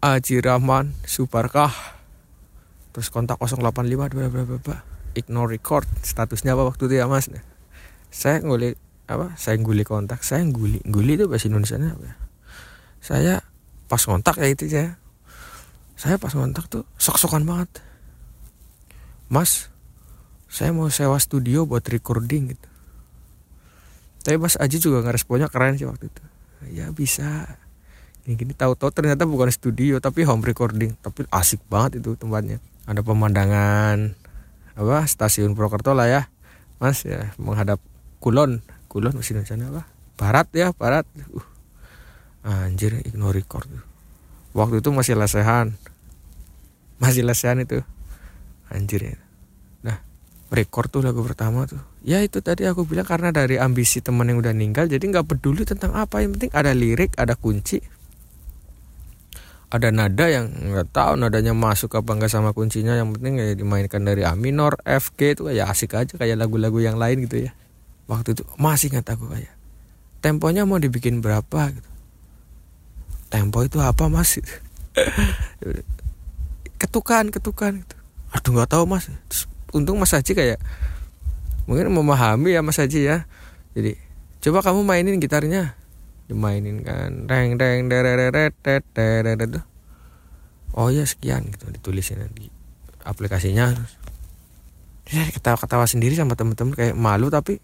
[0.00, 1.68] Aji Rahman Suparkah
[2.96, 4.80] terus kontak 085 berapa berapa
[5.12, 7.28] ignore record statusnya apa waktu itu ya mas?
[8.08, 9.36] Saya ngulik apa?
[9.36, 12.16] Saya ngulik kontak saya nguli nguli itu bahasa Indonesia apa ya?
[13.04, 13.34] Saya
[13.92, 14.96] pas kontak ya itu ya.
[16.00, 17.68] Saya pas kontak tuh sok-sokan banget.
[19.28, 19.68] Mas
[20.48, 22.71] saya mau sewa studio buat recording gitu
[24.22, 26.22] tapi Mas Aji juga ngeresponnya keren sih waktu itu.
[26.70, 27.58] Ya bisa.
[28.22, 30.94] Gini gini tahu-tahu ternyata bukan studio tapi home recording.
[31.02, 32.62] Tapi asik banget itu tempatnya.
[32.86, 34.14] Ada pemandangan
[34.72, 36.22] apa stasiun Purwokerto lah ya.
[36.78, 37.82] Mas ya menghadap
[38.22, 38.62] Kulon.
[38.86, 39.82] Kulon masih di sana apa?
[40.14, 41.02] Barat ya barat.
[42.46, 43.66] Uh, anjir ignore record.
[44.54, 45.74] Waktu itu masih lesehan.
[47.02, 47.82] Masih lesehan itu.
[48.70, 49.21] Anjir ya
[50.52, 51.80] record tuh lagu pertama tuh.
[52.04, 55.64] Ya itu tadi aku bilang karena dari ambisi teman yang udah meninggal jadi nggak peduli
[55.64, 56.20] tentang apa.
[56.20, 57.80] Yang penting ada lirik ada kunci.
[59.72, 62.92] Ada nada yang nggak tahu nadanya masuk apa enggak sama kuncinya.
[62.92, 66.76] Yang penting kayak dimainkan dari A minor F G itu ya asik aja kayak lagu-lagu
[66.84, 67.56] yang lain gitu ya.
[68.04, 69.56] Waktu itu masih ingat aku kayak
[70.20, 71.72] temponya mau dibikin berapa?
[71.72, 71.88] gitu.
[73.32, 74.36] Tempo itu apa mas?
[76.80, 77.96] Ketukan ketukan gitu.
[78.36, 79.08] Aduh nggak tahu mas.
[79.08, 80.58] Terus, untung mas Haji kayak
[81.64, 83.16] mungkin memahami ya mas Haji ya.
[83.72, 83.96] Jadi
[84.44, 85.74] coba kamu mainin gitarnya.
[86.28, 87.90] Dimainin kan reng reng
[90.72, 92.48] oh ya sekian gitu ditulisin di
[93.02, 93.74] aplikasinya.
[95.12, 97.58] Ya ketawa-ketawa sendiri sama temen-temen kayak malu tapi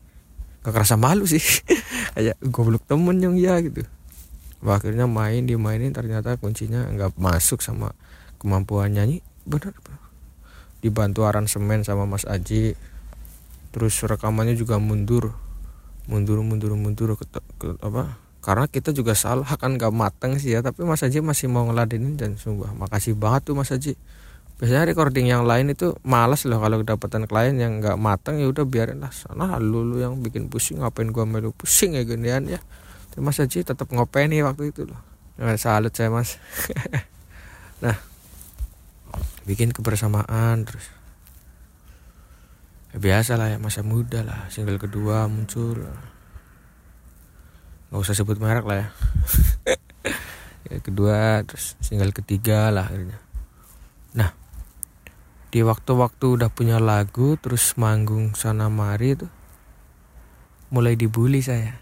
[0.66, 1.40] gak kerasa malu sih.
[2.18, 3.86] Kayak goblok temen yang ya gitu.
[4.58, 7.94] Akhirnya main dimainin ternyata kuncinya nggak masuk sama
[8.42, 9.22] kemampuan nyanyi.
[9.46, 10.07] Bener, bener
[10.80, 12.78] dibantu aransemen sama Mas Aji.
[13.74, 15.34] Terus rekamannya juga mundur.
[16.08, 17.24] Mundur mundur mundur ke,
[17.60, 18.16] ke apa?
[18.40, 20.64] Karena kita juga salah kan gak mateng sih ya.
[20.64, 23.98] Tapi Mas Haji masih mau ngeladenin dan sumpah makasih banget tuh Mas Haji
[24.58, 28.66] biasanya recording yang lain itu malas loh kalau kedapatan klien yang nggak mateng ya udah
[28.66, 29.14] biarin lah.
[29.14, 32.58] Sana lu, lu yang bikin pusing ngapain gua melu pusing ya ginian ya.
[33.14, 34.98] Tapi Mas Haji tetap ngopeni waktu itu loh.
[35.38, 36.38] Jangan salut saya Mas.
[37.78, 37.94] Nah
[39.48, 40.86] bikin kebersamaan terus.
[42.92, 44.48] Ya, biasa lah ya masa muda lah.
[44.52, 45.84] Single kedua muncul.
[47.88, 48.88] Nggak usah sebut merek lah ya.
[50.68, 53.16] Ya kedua terus single ketiga lah akhirnya.
[54.12, 54.36] Nah
[55.48, 59.24] di waktu-waktu udah punya lagu terus manggung sana mari itu
[60.68, 61.80] mulai dibully saya.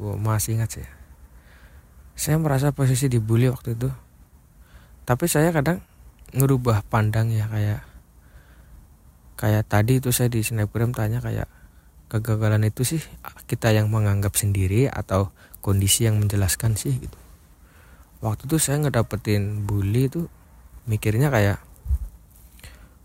[0.00, 0.90] Wow, masih ingat saya.
[2.16, 3.92] Saya merasa posisi dibully waktu itu.
[5.04, 5.84] Tapi saya kadang
[6.36, 7.80] ngerubah pandang ya kayak
[9.38, 11.46] kayak tadi itu saya di snapgram tanya kayak
[12.10, 13.00] kegagalan itu sih
[13.46, 15.30] kita yang menganggap sendiri atau
[15.60, 17.18] kondisi yang menjelaskan sih gitu.
[18.18, 20.26] Waktu itu saya ngedapetin bully itu
[20.90, 21.62] mikirnya kayak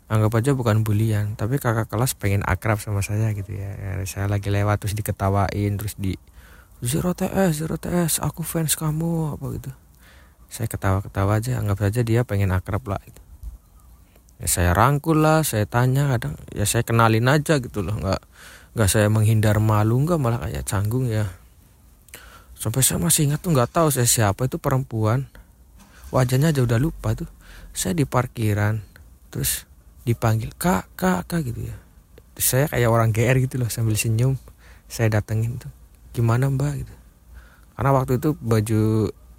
[0.10, 4.30] anggap aja bukan bulian tapi kakak kelas pengen akrab sama saya gitu ya, ya saya
[4.30, 6.14] lagi lewat terus diketawain terus di
[6.86, 9.72] zero ts zero ts aku fans kamu apa gitu.
[10.54, 13.22] Saya ketawa-ketawa aja anggap saja dia pengen akrab lah gitu.
[14.44, 16.36] Ya saya rangkul lah saya tanya kadang.
[16.52, 17.96] Ya saya kenalin aja gitu loh.
[17.96, 18.20] Nggak
[18.76, 21.32] nggak saya menghindar malu nggak malah kayak canggung ya.
[22.60, 25.32] Sampai saya masih ingat tuh nggak tahu saya siapa itu perempuan.
[26.12, 27.32] Wajahnya aja udah lupa tuh.
[27.72, 28.84] Saya di parkiran
[29.32, 29.64] terus
[30.04, 31.76] dipanggil kak kak kak gitu ya.
[32.36, 34.36] Saya kayak orang GR gitu loh sambil senyum.
[34.91, 35.72] Saya datengin tuh
[36.12, 36.84] gimana mbak?
[36.84, 36.94] gitu.
[37.80, 38.82] Karena waktu itu baju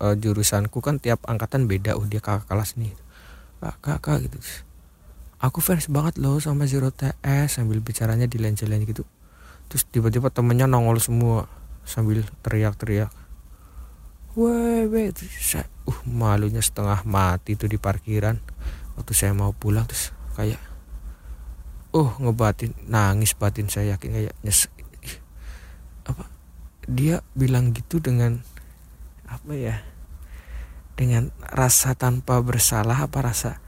[0.01, 1.93] uh, jurusanku kan tiap angkatan beda.
[1.93, 2.97] Oh dia kakak kelas nih.
[3.61, 4.41] Kak kakak gitu
[5.45, 9.05] aku fans banget loh sama Zero TS sambil bicaranya di lain gitu.
[9.69, 11.45] Terus tiba-tiba temennya nongol semua
[11.85, 13.13] sambil teriak-teriak.
[14.35, 14.83] Wah,
[15.39, 18.41] saya uh malunya setengah mati tuh di parkiran.
[18.97, 20.59] Waktu saya mau pulang terus kayak
[21.95, 24.67] oh ngebatin nangis batin saya yakin kayak nyes
[26.11, 26.27] apa
[26.91, 28.43] dia bilang gitu dengan
[29.31, 29.79] apa ya
[30.99, 33.63] dengan rasa tanpa bersalah apa rasa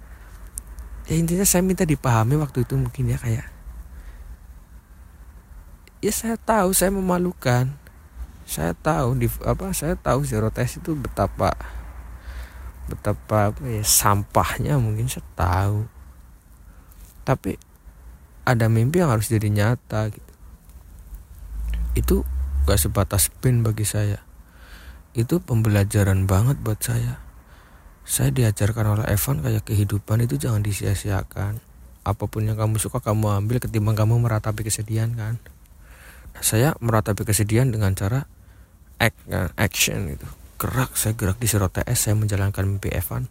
[1.07, 3.47] ya intinya saya minta dipahami waktu itu mungkin ya kayak
[6.03, 7.73] ya saya tahu saya memalukan.
[8.47, 11.51] Saya tahu di apa saya tahu zero test itu betapa
[12.87, 15.91] betapa apa ya sampahnya mungkin saya tahu.
[17.27, 17.59] Tapi
[18.47, 20.33] ada mimpi yang harus jadi nyata gitu.
[21.99, 22.17] Itu
[22.71, 24.23] gak sebatas pin bagi saya.
[25.11, 27.26] Itu pembelajaran banget buat saya
[28.07, 31.59] saya diajarkan oleh Evan kayak kehidupan itu jangan disia-siakan.
[32.07, 35.43] Apa pun yang kamu suka kamu ambil ketimbang kamu meratapi kesedihan kan?
[36.39, 38.31] Nah, saya meratapi kesedihan dengan cara
[39.03, 40.23] act, kan, action itu
[40.57, 43.27] gerak saya gerak di Sero TS saya menjalankan mimpi Evan.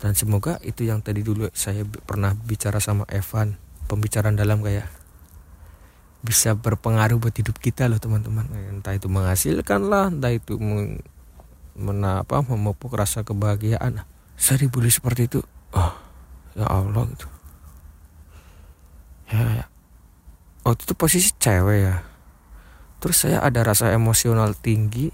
[0.00, 4.88] Dan semoga itu yang tadi dulu saya pernah bicara sama Evan pembicaraan dalam kayak
[6.24, 8.48] bisa berpengaruh buat hidup kita loh teman-teman.
[8.72, 10.56] Entah itu menghasilkan lah entah itu
[11.76, 14.02] menapa memupuk rasa kebahagiaan.
[14.36, 15.40] Saya dibully seperti itu.
[15.76, 15.92] Oh
[16.56, 17.28] ya Allah gitu.
[19.26, 19.66] Ya, ya.
[20.64, 21.96] waktu itu posisi cewek ya.
[22.98, 25.12] Terus saya ada rasa emosional tinggi.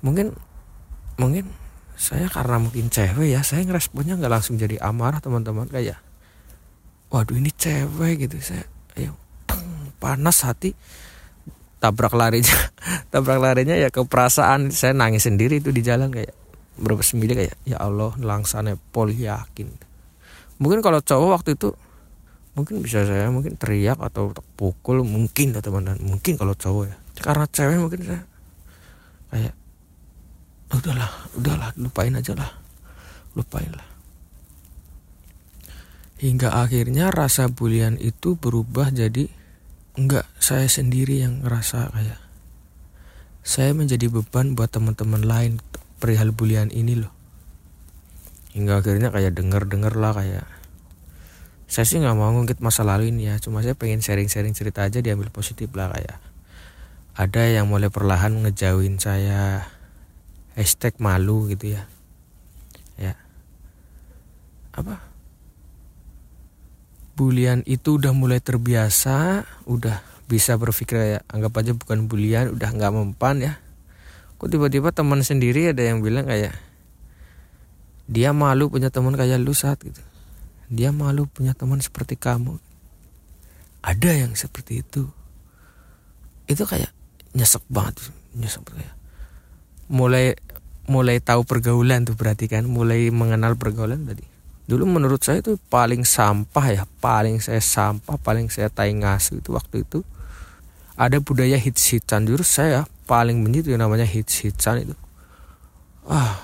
[0.00, 0.32] Mungkin
[1.20, 1.52] mungkin
[2.00, 6.00] saya karena mungkin cewek ya saya ngeresponnya nggak langsung jadi amarah teman-teman kayak
[7.12, 8.40] waduh ini cewek gitu.
[8.40, 8.64] Saya
[8.96, 9.12] ayo
[10.00, 10.72] panas hati
[11.80, 12.54] tabrak larinya.
[13.12, 14.70] Tabrak larinya ya ke perasaan.
[14.70, 16.30] Saya nangis sendiri itu di jalan kayak
[16.78, 19.68] berapa sembilan kayak ya Allah langsane pol yakin.
[20.60, 21.72] Mungkin kalau cowok waktu itu
[22.54, 26.96] mungkin bisa saya mungkin teriak atau pukul mungkin teman-teman mungkin kalau cowok ya.
[27.20, 28.22] Karena cewek mungkin saya
[29.32, 29.54] kayak
[30.70, 32.50] udahlah udahlah lupain aja lah
[33.34, 33.88] lupain lah.
[36.20, 39.39] Hingga akhirnya rasa bulian itu berubah jadi
[40.00, 42.20] enggak saya sendiri yang ngerasa kayak
[43.44, 45.52] saya menjadi beban buat teman-teman lain
[46.00, 47.12] perihal bulian ini loh.
[48.56, 50.48] Hingga akhirnya kayak denger-denger lah kayak
[51.70, 54.98] saya sih nggak mau ngungkit masa lalu ini ya, cuma saya pengen sharing-sharing cerita aja
[55.04, 56.18] diambil positif lah kayak
[57.14, 59.68] ada yang mulai perlahan ngejauhin saya
[60.56, 61.84] hashtag malu gitu ya
[62.96, 63.12] ya
[64.72, 65.09] apa
[67.20, 72.92] bulian itu udah mulai terbiasa, udah bisa berpikir ya anggap aja bukan bulian, udah nggak
[72.96, 73.52] mempan ya.
[74.40, 76.56] Kok tiba-tiba teman sendiri ada yang bilang kayak
[78.08, 80.00] dia malu punya teman kayak lu saat gitu.
[80.72, 82.56] Dia malu punya teman seperti kamu.
[83.84, 85.04] Ada yang seperti itu.
[86.48, 86.88] Itu kayak
[87.36, 88.00] nyesek banget,
[88.32, 88.96] nyesek kayak
[89.92, 90.40] mulai
[90.88, 94.29] mulai tahu pergaulan tuh berarti kan, mulai mengenal pergaulan tadi
[94.70, 99.50] dulu menurut saya itu paling sampah ya paling saya sampah paling saya tai ngasu itu
[99.50, 100.06] waktu itu.
[100.94, 104.94] Ada budaya hits hitsan jujur saya paling benci itu namanya hits hitsan itu.
[106.06, 106.38] Ah.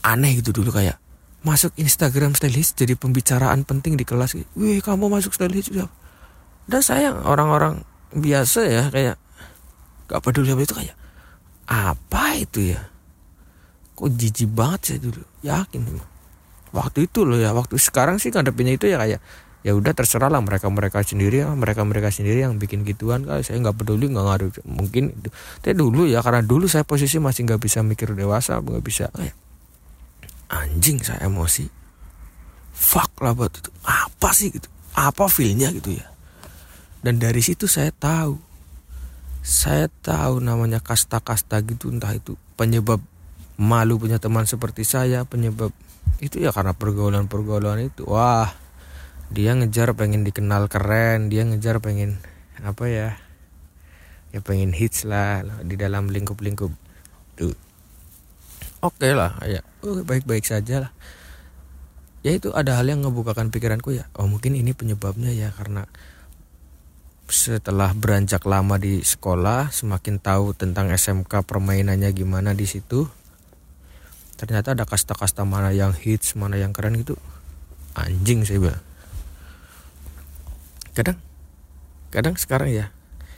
[0.00, 0.96] Aneh gitu dulu kayak
[1.40, 5.88] masuk Instagram stylist jadi pembicaraan penting di kelas wih kamu masuk stylist ya
[6.68, 7.80] dan saya orang-orang
[8.12, 9.16] biasa ya kayak
[10.04, 10.96] gak peduli apa itu kayak
[11.64, 12.80] apa itu ya
[14.00, 15.22] kok jijik banget saya dulu?
[15.44, 15.82] Yakin
[16.70, 19.20] waktu itu loh ya waktu sekarang sih ngadepinnya itu ya kayak
[19.60, 23.44] ya udah terserah lah mereka mereka sendiri ya mereka mereka sendiri yang bikin gituan kan
[23.44, 24.50] saya nggak peduli nggak ngaruh.
[24.64, 25.28] Mungkin itu.
[25.60, 29.12] Tapi dulu ya karena dulu saya posisi masih nggak bisa mikir dewasa nggak bisa.
[29.12, 29.36] Kayak
[30.48, 31.68] anjing saya emosi.
[32.72, 33.70] Fuck lah buat itu.
[33.84, 34.70] Apa sih gitu?
[34.96, 36.08] Apa feelnya gitu ya?
[37.04, 38.40] Dan dari situ saya tahu.
[39.40, 43.00] Saya tahu namanya kasta-kasta gitu entah itu penyebab
[43.60, 45.68] malu punya teman seperti saya penyebab
[46.24, 48.08] itu ya karena pergaulan-pergaulan itu.
[48.08, 48.48] Wah
[49.28, 52.18] dia ngejar pengen dikenal keren dia ngejar pengen
[52.64, 53.08] apa ya
[54.34, 56.72] ya pengen hits lah di dalam lingkup-lingkup.
[57.36, 57.52] Tuh
[58.80, 59.60] oke lah ya.
[59.84, 60.92] Baik-baik saja lah.
[62.24, 64.08] Ya itu ada hal yang ngebukakan pikiranku ya.
[64.16, 65.84] Oh mungkin ini penyebabnya ya karena
[67.30, 73.06] setelah beranjak lama di sekolah semakin tahu tentang SMK permainannya gimana di situ
[74.40, 77.20] ternyata ada kasta-kasta mana yang hits mana yang keren gitu.
[77.92, 78.80] Anjing sih bang
[80.96, 81.18] kadang
[82.10, 82.86] kadang sekarang ya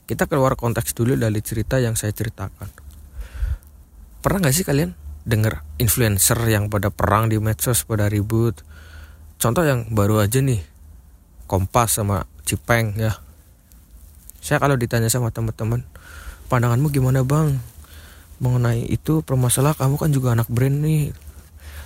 [0.09, 2.69] kita keluar konteks dulu dari cerita yang saya ceritakan.
[4.23, 8.61] Pernah nggak sih kalian dengar influencer yang pada perang di medsos pada ribut?
[9.39, 10.63] Contoh yang baru aja nih
[11.47, 13.19] kompas sama cipeng ya.
[14.43, 15.87] Saya kalau ditanya sama teman-teman
[16.51, 17.63] pandanganmu gimana bang
[18.43, 21.15] mengenai itu permasalah kamu kan juga anak brand nih.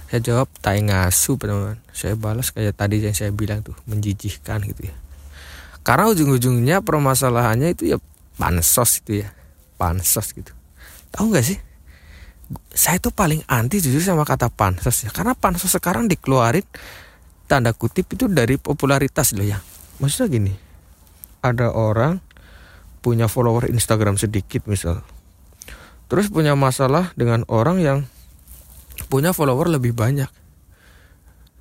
[0.09, 4.89] Saya jawab tai ngasu teman saya balas kayak tadi yang saya bilang tuh menjijikkan gitu
[4.89, 4.97] ya.
[5.85, 7.99] Karena ujung-ujungnya permasalahannya itu ya
[8.41, 9.29] pansos itu ya
[9.77, 10.57] pansos gitu.
[11.13, 11.59] Tahu nggak sih?
[12.73, 15.11] Saya tuh paling anti jujur sama kata pansos ya.
[15.13, 16.65] Karena pansos sekarang dikeluarin
[17.45, 19.61] tanda kutip itu dari popularitas loh ya.
[20.01, 20.55] Maksudnya gini
[21.45, 22.19] ada orang
[23.05, 25.03] punya follower Instagram sedikit misal
[26.07, 27.99] terus punya masalah dengan orang yang
[29.11, 30.31] punya follower lebih banyak.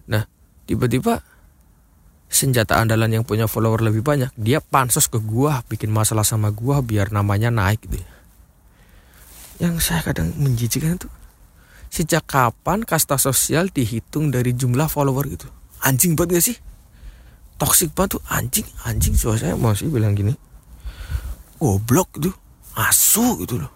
[0.10, 0.24] Nah,
[0.70, 1.22] tiba-tiba
[2.30, 6.82] senjata andalan yang punya follower lebih banyak, dia pansos ke gua, bikin masalah sama gua
[6.82, 8.02] biar namanya naik gitu.
[8.02, 8.12] Ya.
[9.56, 11.10] Yang saya kadang menjijikkan itu
[11.88, 15.48] sejak kapan kasta sosial dihitung dari jumlah follower gitu?
[15.86, 16.58] Anjing banget gak sih?
[17.56, 20.36] Toxic banget tuh anjing, anjing so saya masih bilang gini.
[21.56, 22.36] Goblok gitu,
[22.76, 23.75] asu gitu loh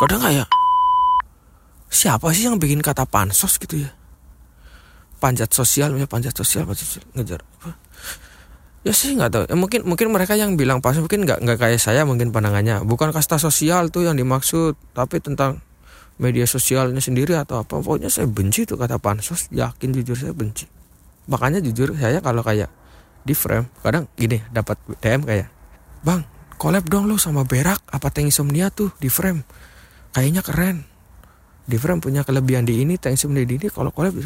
[0.00, 0.48] kadang kayak
[1.92, 3.90] siapa sih yang bikin kata pansos gitu ya?
[5.20, 7.04] Panjat sosial ya panjat sosial panjat sosial.
[7.14, 7.40] Ngejar.
[7.60, 7.76] Apa?
[8.82, 9.44] Ya sih nggak tahu.
[9.46, 12.82] Ya, mungkin mungkin mereka yang bilang pansos mungkin nggak nggak kayak saya mungkin pandangannya.
[12.82, 15.62] Bukan kasta sosial tuh yang dimaksud tapi tentang
[16.18, 17.78] media sosialnya sendiri atau apa.
[17.78, 19.46] Pokoknya saya benci tuh kata pansos.
[19.54, 20.66] Yakin jujur saya benci.
[21.30, 22.82] Makanya jujur saya kalau kayak
[23.22, 25.48] di frame kadang gini dapat DM kayak
[26.02, 26.26] bang
[26.58, 29.46] collab dong lo sama berak apa tank insomnia tuh di frame
[30.12, 30.84] kayaknya keren.
[31.66, 34.18] Different punya kelebihan di ini Tank di ini kalau collab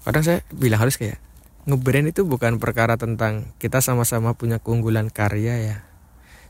[0.00, 1.20] kadang saya bilang harus kayak
[1.68, 5.76] ngebrand itu bukan perkara tentang kita sama-sama punya keunggulan karya ya.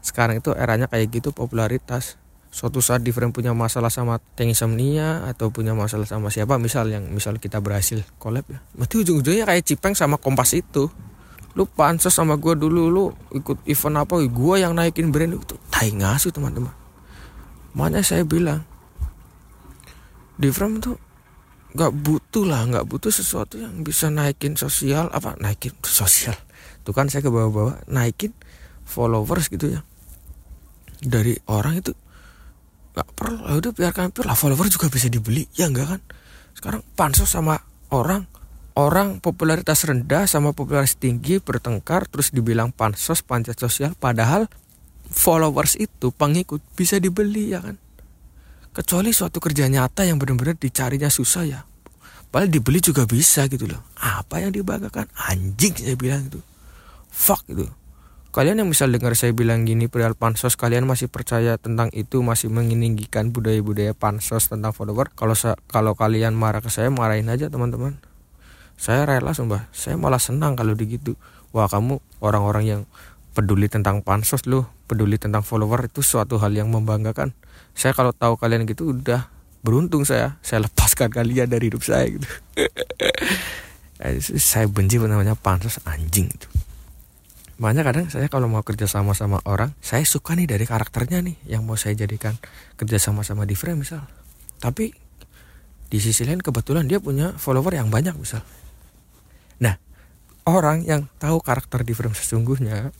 [0.01, 2.17] Sekarang itu eranya kayak gitu popularitas.
[2.51, 7.07] Suatu saat different punya masalah sama Tank Insomnia atau punya masalah sama siapa misal yang
[7.11, 8.59] misal kita berhasil collab ya.
[8.75, 10.91] Berarti ujung-ujungnya kayak Cipeng sama Kompas itu.
[11.59, 13.05] Lu pansos sama gue dulu lu
[13.35, 15.55] ikut event apa gue yang naikin brand itu.
[15.69, 16.80] Tai ngasu teman-teman
[17.77, 18.67] makanya saya bilang
[20.41, 20.97] di frame tuh
[21.71, 26.35] nggak butuh lah nggak butuh sesuatu yang bisa naikin sosial apa naikin sosial.
[26.83, 28.35] Tuh kan saya ke bawah-bawah naikin
[28.83, 29.81] followers gitu ya.
[31.01, 31.93] Dari orang itu
[32.91, 36.01] nggak perlu ya udah biarkan lah follower juga bisa dibeli ya enggak kan?
[36.59, 37.63] Sekarang pansos sama
[37.95, 38.27] orang
[38.75, 44.51] orang popularitas rendah sama popularitas tinggi bertengkar terus dibilang pansos panjat sosial padahal
[45.11, 47.77] followers itu pengikut bisa dibeli ya kan?
[48.71, 51.61] Kecuali suatu kerja nyata yang benar-benar dicarinya susah ya.
[52.31, 53.83] Padahal dibeli juga bisa gitu loh.
[53.99, 55.11] Apa yang dibanggakan?
[55.27, 56.39] Anjing saya bilang gitu.
[57.11, 57.67] Fuck gitu.
[58.31, 62.47] Kalian yang misal dengar saya bilang gini perihal pansos kalian masih percaya tentang itu masih
[62.47, 65.11] menginginkan budaya-budaya pansos tentang follower?
[65.19, 65.35] Kalau
[65.67, 67.99] kalau kalian marah ke saya marahin aja teman-teman.
[68.79, 69.67] Saya rela sumpah.
[69.75, 71.19] Saya malah senang kalau begitu
[71.51, 72.81] wah kamu orang-orang yang
[73.33, 77.31] peduli tentang pansos loh peduli tentang follower itu suatu hal yang membanggakan.
[77.79, 79.31] Saya kalau tahu kalian gitu udah
[79.63, 80.43] beruntung saya.
[80.43, 82.27] Saya lepaskan kalian dari hidup saya gitu.
[84.01, 86.49] Eh, saya benci namanya pansos anjing itu.
[87.61, 91.37] Makanya kadang saya kalau mau kerja sama sama orang saya suka nih dari karakternya nih
[91.45, 92.33] yang mau saya jadikan
[92.81, 94.01] kerja sama sama di frame misal.
[94.57, 94.97] Tapi
[95.93, 98.41] di sisi lain kebetulan dia punya follower yang banyak misal.
[99.61, 99.77] Nah
[100.49, 102.97] orang yang tahu karakter di frame sesungguhnya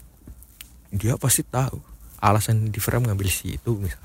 [0.91, 1.79] dia pasti tahu
[2.21, 4.03] alasan di frame ngambil si itu misal.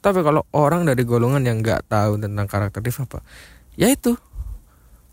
[0.00, 3.20] Tapi kalau orang dari golongan yang nggak tahu tentang karakter div apa
[3.74, 4.14] ya itu.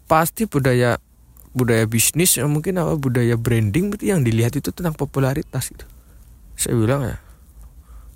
[0.03, 0.99] Pasti budaya
[1.55, 5.86] budaya bisnis ya mungkin apa budaya branding berarti yang dilihat itu tentang popularitas gitu
[6.57, 7.21] saya bilang ya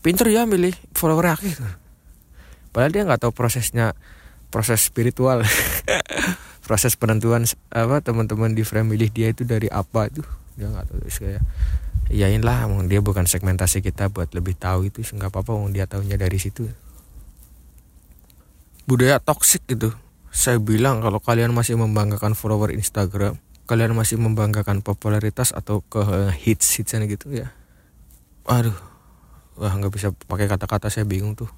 [0.01, 1.62] pinter ya milih follower akhir
[2.74, 3.93] padahal dia nggak tahu prosesnya
[4.49, 5.43] proses spiritual.
[6.68, 10.20] Proses penentuan apa teman-teman di frame milih dia itu dari apa itu.
[10.60, 11.43] Dia nggak tahu kayak
[12.14, 16.39] iyain lah dia bukan segmentasi kita buat lebih tahu itu nggak apa-apa dia tahunya dari
[16.39, 16.68] situ.
[18.88, 19.91] Budaya toksik gitu.
[20.32, 23.36] Saya bilang kalau kalian masih membanggakan follower Instagram
[23.68, 25.99] kalian masih membanggakan popularitas atau ke
[26.39, 27.51] hits hitsan gitu ya.
[28.47, 28.74] Aduh.
[29.60, 31.51] Wah nggak bisa pakai kata-kata saya bingung tuh.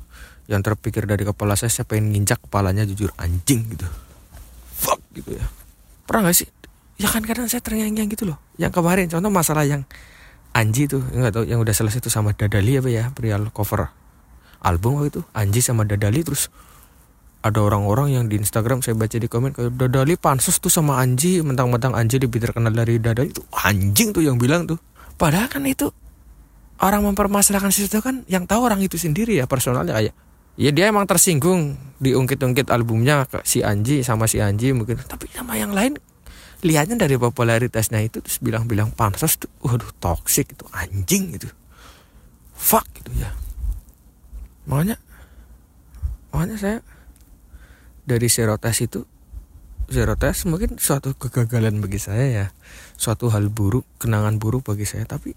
[0.50, 3.86] Yang terpikir dari kepala saya saya pengen nginjak kepalanya jujur anjing gitu.
[4.74, 5.46] Fuck gitu ya.
[6.10, 6.50] Pernah gak sih?
[6.98, 8.42] Ya kan kadang saya terngiang gitu loh.
[8.58, 9.86] Yang kemarin contoh masalah yang
[10.54, 13.90] Anji tuh nggak tahu yang udah selesai tuh sama Dadali apa ya perihal cover
[14.66, 15.22] album waktu itu.
[15.32, 16.50] Anji sama Dadali terus
[17.40, 21.40] ada orang-orang yang di Instagram saya baca di komen kayak Dadali pansus tuh sama Anji
[21.40, 24.82] mentang-mentang Anji lebih terkenal dari Dadali itu anjing tuh yang bilang tuh.
[25.16, 25.88] Padahal kan itu
[26.82, 29.96] orang mempermasalahkan situ kan yang tahu orang itu sendiri ya personalnya.
[29.96, 30.14] Kayak
[30.60, 35.00] ya dia emang tersinggung diungkit-ungkit albumnya si Anji sama si Anji mungkin.
[35.00, 35.96] Tapi sama yang lain
[36.60, 41.48] lihatnya dari popularitasnya itu terus bilang-bilang pansos tuh waduh toxic itu anjing gitu
[42.60, 43.32] fuck gitu ya.
[44.68, 45.00] Makanya
[46.36, 46.78] makanya saya
[48.04, 49.08] dari zero test itu
[49.88, 52.46] zero test mungkin suatu kegagalan bagi saya ya.
[53.00, 55.08] Suatu hal buruk kenangan buruk bagi saya.
[55.08, 55.32] Tapi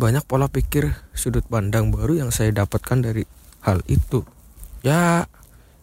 [0.00, 3.28] banyak pola pikir sudut pandang baru yang saya dapatkan dari
[3.62, 4.24] hal itu.
[4.80, 5.28] Ya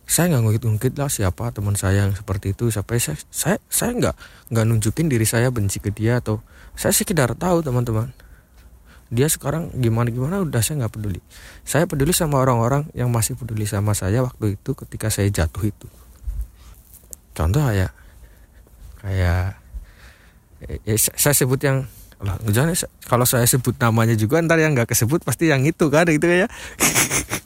[0.05, 2.69] saya nggak ngungkit-ngungkit lah siapa teman saya yang seperti itu.
[2.69, 4.15] Sampai saya saya saya nggak
[4.53, 6.45] nggak nunjukin diri saya benci ke dia atau
[6.77, 8.13] saya sekedar tahu teman-teman.
[9.09, 11.21] Dia sekarang gimana gimana udah saya nggak peduli.
[11.65, 15.87] Saya peduli sama orang-orang yang masih peduli sama saya waktu itu ketika saya jatuh itu.
[17.33, 17.91] Contoh kayak
[19.01, 19.57] kayak
[20.85, 21.89] ya, saya sebut yang
[22.23, 22.73] lah jangan
[23.11, 26.47] kalau saya sebut namanya juga ntar yang nggak kesebut pasti yang itu kan gitu ya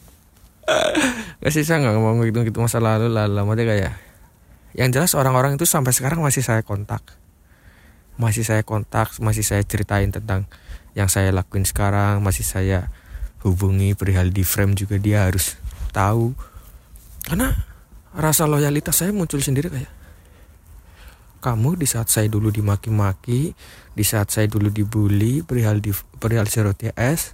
[1.40, 3.96] Gak sih saya nggak ngomong gitu gitu masa lalu lah lama deh kayak
[4.76, 7.02] yang jelas orang-orang itu sampai sekarang masih saya kontak.
[8.20, 10.46] Masih saya kontak masih saya ceritain tentang
[10.94, 12.92] yang saya lakuin sekarang masih saya
[13.42, 15.56] hubungi perihal di frame juga dia harus
[15.96, 16.36] tahu.
[17.24, 17.56] Karena
[18.14, 20.00] rasa loyalitas saya muncul sendiri kayak
[21.40, 23.56] kamu di saat saya dulu dimaki-maki
[23.96, 26.46] di saat saya dulu dibully perihal di perihal
[27.00, 27.32] es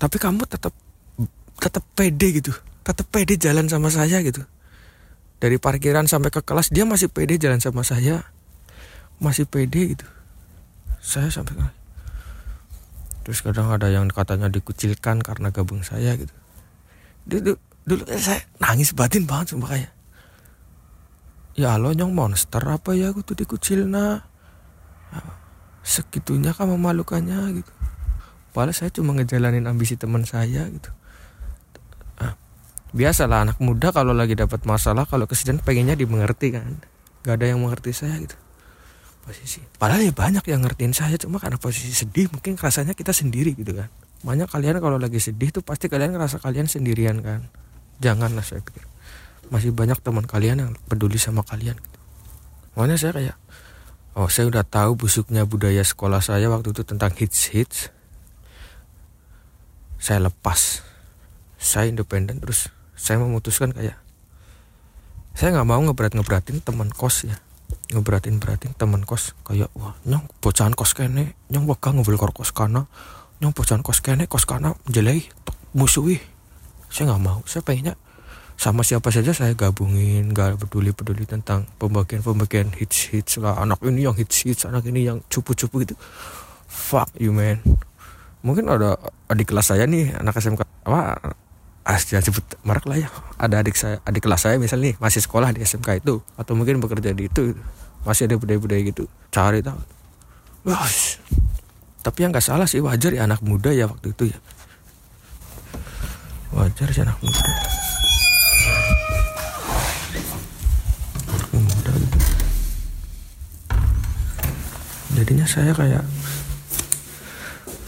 [0.00, 0.72] tapi kamu tetap
[1.58, 2.52] tetap pede gitu.
[2.84, 4.44] Tetap pede jalan sama saya gitu.
[5.40, 8.26] Dari parkiran sampai ke kelas dia masih pede jalan sama saya.
[9.22, 10.06] Masih pede gitu.
[11.04, 11.56] Saya sampai
[13.24, 16.32] terus kadang ada yang katanya dikucilkan karena gabung saya gitu.
[17.24, 17.56] Dulu
[17.88, 19.92] dulu saya nangis batin banget sumpah kayak
[21.56, 24.20] ya lo nyong monster apa ya aku tuh dikucil nah
[25.84, 27.64] segitunya kan memalukannya?
[27.64, 27.72] gitu.
[28.52, 30.92] Padahal saya cuma ngejalanin ambisi teman saya gitu
[32.94, 36.78] biasalah anak muda kalau lagi dapat masalah kalau kesedihan pengennya dimengerti kan.
[37.26, 38.38] Gak ada yang mengerti saya gitu.
[39.26, 39.58] Posisi.
[39.80, 43.74] Padahal ya banyak yang ngertiin saya cuma karena posisi sedih mungkin rasanya kita sendiri gitu
[43.74, 43.90] kan.
[44.22, 47.50] Banyak kalian kalau lagi sedih tuh pasti kalian ngerasa kalian sendirian kan.
[47.98, 48.86] Janganlah saya pikir.
[49.50, 51.98] Masih banyak teman kalian yang peduli sama kalian gitu.
[52.74, 53.36] makanya saya kayak
[54.18, 57.78] oh saya udah tahu busuknya budaya sekolah saya waktu itu tentang hits hits
[60.04, 60.84] saya lepas.
[61.56, 62.68] Saya independen terus
[63.04, 64.00] saya memutuskan kayak
[65.36, 67.36] saya nggak mau ngeberat ngeberatin teman kos ya.
[67.92, 72.88] Ngeberatin beratin teman kos kayak wah nyong bocahan kos kene nyong wega ngobrol kos kana
[73.44, 75.20] nyong bocahan kos kene kos kana jelai
[75.76, 76.16] musuhi.
[76.88, 77.44] Saya nggak mau.
[77.44, 78.00] Saya pengennya
[78.56, 83.82] sama siapa saja saya gabungin gak peduli peduli tentang pembagian pembagian hits hits lah anak
[83.82, 85.98] ini yang hits hits anak ini yang cupu cupu gitu.
[86.70, 87.60] Fuck you man.
[88.40, 88.96] Mungkin ada
[89.28, 91.34] adik kelas saya nih anak SMK apa
[91.84, 93.08] jangan sebut merek lah ya.
[93.36, 96.80] Ada adik saya adik kelas saya misalnya nih masih sekolah di SMK itu atau mungkin
[96.80, 97.52] bekerja di itu
[98.08, 99.04] masih ada budaya-budaya gitu.
[99.28, 99.76] Cari tahu.
[100.64, 100.88] Wah
[102.04, 104.38] tapi yang nggak salah sih wajar ya anak muda ya waktu itu ya.
[106.52, 107.52] Wajar sih anak muda.
[111.52, 112.18] Muda gitu.
[115.16, 116.04] Jadinya saya kayak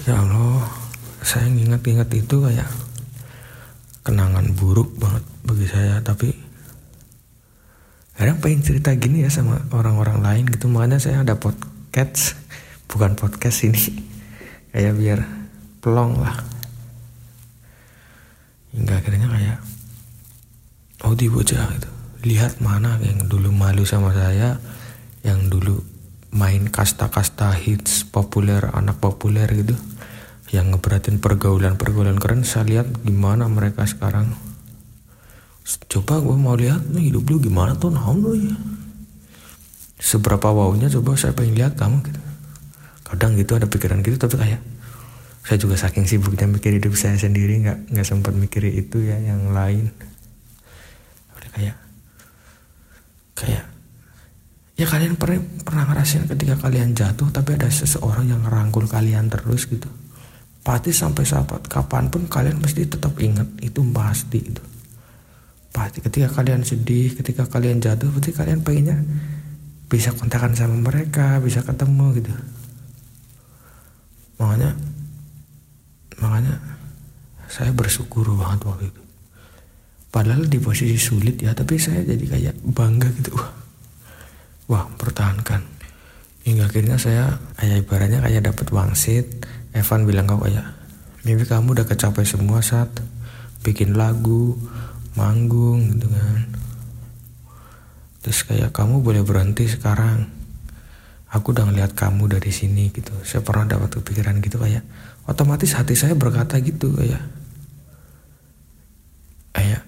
[0.08, 0.64] ya Allah
[1.20, 2.85] saya ingat-ingat itu kayak
[4.06, 6.30] kenangan buruk banget bagi saya tapi
[8.14, 10.70] kadang pengen cerita gini ya sama orang-orang lain gitu.
[10.70, 12.38] Makanya saya ada podcast
[12.86, 13.82] bukan podcast ini
[14.70, 15.20] kayak biar
[15.82, 16.38] pelong lah.
[18.70, 19.58] Hingga akhirnya kayak
[21.04, 21.90] oh di bocah gitu
[22.26, 24.58] lihat mana yang dulu malu sama saya
[25.22, 25.78] yang dulu
[26.34, 29.78] main kasta-kasta hits populer anak populer gitu
[30.54, 34.30] yang ngeberatin pergaulan-pergaulan keren saya lihat gimana mereka sekarang.
[35.90, 38.54] Coba gue mau lihat nih hidup lu gimana tuh nah lu ya
[39.98, 42.20] seberapa wownya coba saya pengen lihat kamu gitu.
[43.02, 44.62] Kadang gitu ada pikiran gitu tapi kayak
[45.46, 49.50] saya juga saking sibuknya mikir hidup saya sendiri nggak nggak sempat mikir itu ya yang
[49.50, 49.90] lain.
[51.56, 51.76] Kayak
[53.34, 53.64] kayak
[54.76, 59.66] ya kalian pernah pernah ngerasain ketika kalian jatuh tapi ada seseorang yang ngerangkul kalian terus
[59.66, 59.88] gitu
[60.66, 64.62] pasti sampai saat kapan pun kalian mesti tetap ingat itu pasti itu.
[65.70, 68.98] Pasti ketika kalian sedih ketika kalian jatuh pasti kalian pengennya
[69.86, 72.34] bisa kontakkan sama mereka bisa ketemu gitu.
[74.42, 74.74] Makanya
[76.18, 76.58] makanya
[77.46, 79.02] saya bersyukur banget waktu itu.
[80.10, 83.38] Padahal di posisi sulit ya tapi saya jadi kayak bangga gitu.
[83.38, 83.54] Wah
[84.66, 85.62] wah pertahankan.
[86.42, 89.46] Hingga akhirnya saya kayak ibaratnya kayak dapat wangsit
[89.76, 90.64] Evan bilang kau kayak
[91.28, 92.88] mimpi kamu udah kecapai semua saat
[93.60, 94.56] bikin lagu
[95.20, 96.40] manggung gitu kan.
[98.24, 100.32] Terus kayak kamu boleh berhenti sekarang.
[101.28, 103.12] Aku udah ngeliat kamu dari sini gitu.
[103.20, 104.86] Saya pernah dapat kepikiran gitu kayak
[105.28, 107.20] otomatis hati saya berkata gitu kayak.
[109.52, 109.82] Kayak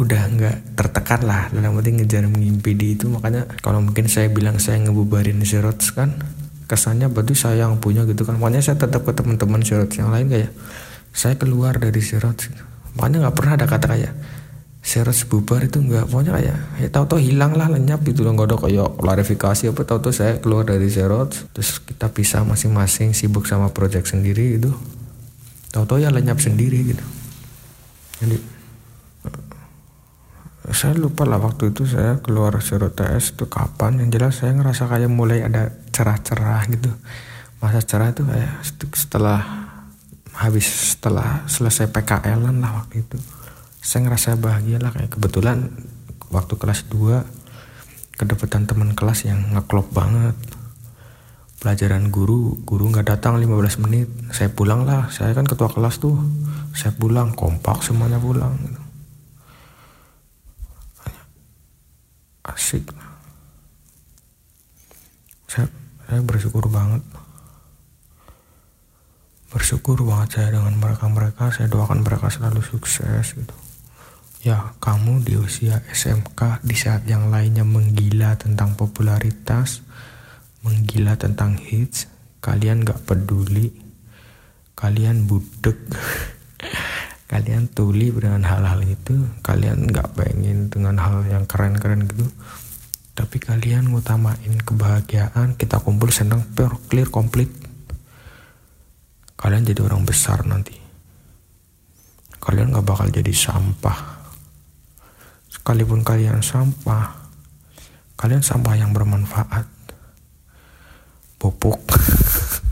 [0.00, 1.46] udah nggak tertekan lah.
[1.54, 3.06] Dalam arti ngejar mimpi di itu.
[3.06, 6.16] Makanya kalau mungkin saya bilang saya ngebubarin Zerots kan
[6.68, 8.36] kesannya berarti saya yang punya gitu kan.
[8.36, 10.52] Makanya saya tetap ke teman-teman Zerots yang lain kayak
[11.10, 12.62] saya keluar dari gitu.
[12.94, 14.12] makanya nggak pernah ada kata kayak
[14.84, 16.12] Zerots bubar itu nggak.
[16.12, 18.36] Pokoknya kayak ya tahu-tahu hilang lah lenyap gitu loh.
[18.36, 23.48] Nggak ada kayak klarifikasi apa tahu-tahu saya keluar dari Zerots terus kita pisah masing-masing sibuk
[23.48, 24.76] sama project sendiri gitu.
[25.72, 27.04] Tahu-tahu ya lenyap sendiri gitu.
[28.20, 28.57] Jadi
[30.72, 34.02] saya lupa lah waktu itu saya keluar Zero TS itu kapan.
[34.04, 36.92] Yang jelas saya ngerasa kayak mulai ada cerah-cerah gitu.
[37.58, 38.62] Masa cerah itu kayak
[38.94, 39.40] setelah
[40.38, 43.18] habis setelah selesai PKL lah waktu itu.
[43.82, 45.72] Saya ngerasa bahagia lah kayak kebetulan
[46.30, 50.34] waktu kelas 2 kedapatan teman kelas yang ngeklop banget.
[51.58, 54.08] Pelajaran guru guru nggak datang 15 menit.
[54.30, 56.18] Saya pulang lah saya kan ketua kelas tuh.
[56.72, 58.87] Saya pulang kompak semuanya pulang gitu.
[62.52, 62.88] Asik.
[65.48, 65.68] Saya
[66.08, 67.04] saya bersyukur banget.
[69.48, 73.56] Bersyukur banget saya dengan mereka mereka saya doakan mereka selalu sukses gitu.
[74.44, 79.82] Ya kamu di usia SMK di saat yang lainnya menggila tentang popularitas
[80.62, 82.08] menggila tentang hits
[82.40, 83.72] kalian gak peduli.
[84.78, 85.74] Kalian budek
[87.28, 92.24] kalian tuli dengan hal-hal itu kalian nggak pengen dengan hal yang keren-keren gitu.
[93.12, 96.40] Tapi kalian ngutamain kebahagiaan kita kumpul senang
[96.88, 97.52] clear komplit
[99.36, 100.74] kalian jadi orang besar nanti.
[102.40, 104.24] Kalian nggak bakal jadi sampah.
[105.52, 107.28] Sekalipun kalian sampah
[108.18, 109.68] kalian sampah yang bermanfaat.
[111.38, 111.78] Popok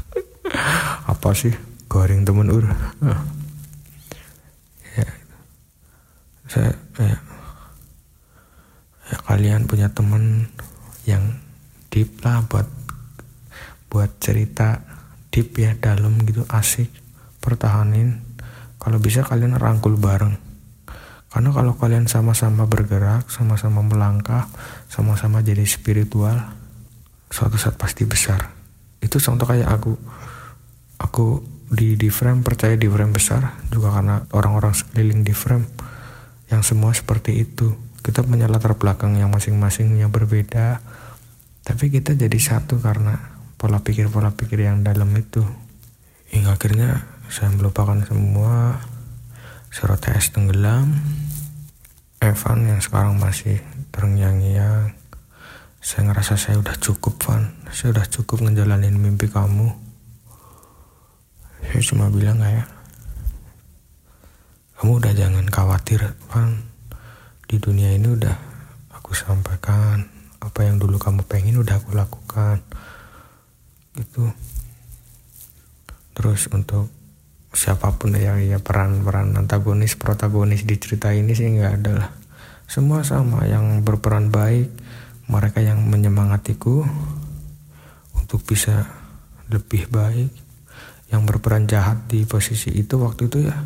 [1.13, 1.55] apa sih?
[1.87, 2.67] Garing temen ur
[6.47, 7.21] saya kayak
[9.07, 10.51] ya kalian punya temen
[11.07, 11.39] yang
[11.91, 12.67] deep lah buat
[13.87, 14.83] buat cerita
[15.31, 16.91] deep ya dalam gitu asik
[17.39, 18.25] pertahanin.
[18.83, 20.35] Kalau bisa kalian rangkul bareng.
[21.31, 24.49] Karena kalau kalian sama-sama bergerak sama-sama melangkah
[24.89, 26.39] sama-sama jadi spiritual
[27.29, 28.51] suatu saat pasti besar.
[29.03, 29.93] Itu contoh kayak aku.
[30.97, 35.67] Aku di di frame percaya di frame besar juga karena orang-orang sekeliling di frame
[36.51, 37.75] yang semua seperti itu.
[38.03, 40.79] Kita punya latar belakang yang masing-masing yang berbeda.
[41.67, 43.19] Tapi kita jadi satu karena
[43.59, 45.43] pola pikir pola pikir yang dalam itu.
[46.31, 48.79] Hingga akhirnya saya melupakan semua
[49.75, 50.95] surat tes tenggelam.
[52.23, 53.59] Evan yang sekarang masih
[53.91, 54.95] terngiang-ngiang.
[55.83, 57.55] Saya ngerasa saya udah cukup Van.
[57.71, 59.75] Saya udah cukup ngejalanin mimpi kamu.
[61.67, 62.76] Saya cuma bilang kayak
[64.77, 66.61] kamu udah jangan khawatir Van.
[67.49, 68.37] Di dunia ini udah
[68.93, 70.05] aku sampaikan.
[70.37, 72.61] Apa yang dulu kamu pengen udah aku lakukan.
[73.97, 74.29] Gitu.
[76.13, 76.93] Terus untuk
[77.57, 82.11] siapa pun ya ya peran-peran antagonis protagonis di cerita ini sih nggak ada lah.
[82.69, 84.69] Semua sama yang berperan baik
[85.33, 86.85] mereka yang menyemangatiku
[88.13, 88.85] untuk bisa
[89.49, 90.29] lebih baik.
[91.09, 93.57] Yang berperan jahat di posisi itu waktu itu ya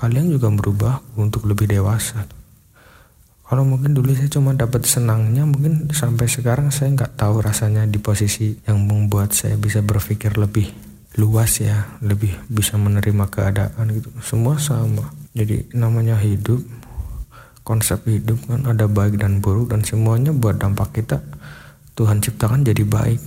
[0.00, 2.24] kalian juga berubah untuk lebih dewasa.
[3.44, 8.00] Kalau mungkin dulu saya cuma dapat senangnya mungkin sampai sekarang saya nggak tahu rasanya di
[8.00, 10.70] posisi yang membuat saya bisa berpikir lebih
[11.18, 14.08] luas ya lebih bisa menerima keadaan gitu.
[14.24, 15.12] Semua sama.
[15.36, 16.62] Jadi namanya hidup
[17.66, 21.20] konsep hidup kan ada baik dan buruk dan semuanya buat dampak kita
[21.98, 23.20] Tuhan ciptakan jadi baik.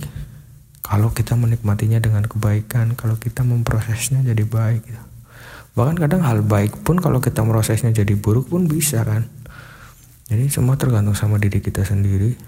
[0.82, 5.13] Kalau kita menikmatinya dengan kebaikan kalau kita memprosesnya jadi baik gitu.
[5.74, 9.26] Bahkan kadang hal baik pun kalau kita prosesnya jadi buruk pun bisa kan.
[10.30, 12.38] Jadi semua tergantung sama diri kita sendiri.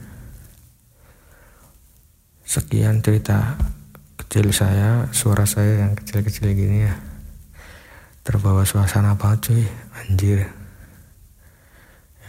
[2.46, 3.58] Sekian cerita
[4.14, 6.94] kecil saya, suara saya yang kecil-kecil gini ya.
[8.22, 9.66] Terbawa suasana banget cuy,
[10.06, 10.46] anjir.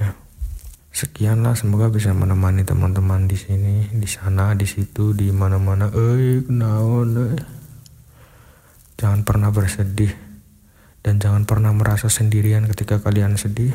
[0.02, 0.18] Ya.
[0.90, 5.94] Sekian lah, semoga bisa menemani teman-teman di sini, di sana, di situ, di mana-mana.
[5.94, 7.42] Eh, kenaon, eh.
[8.98, 10.27] Jangan pernah bersedih
[11.08, 13.72] dan jangan pernah merasa sendirian ketika kalian sedih.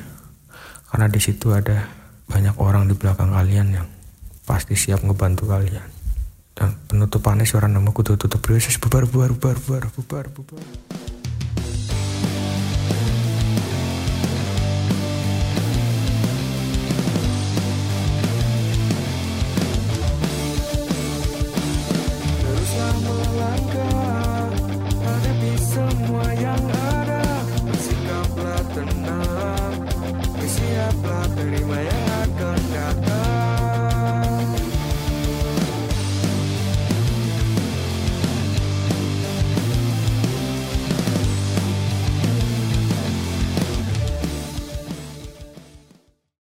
[0.93, 1.89] karena di situ ada
[2.29, 3.89] banyak orang di belakang kalian yang
[4.45, 5.89] pasti siap ngebantu kalian
[6.53, 11.12] dan penutupannya suara nama kudu tutup bubar bubar bubar bubar bubar bubar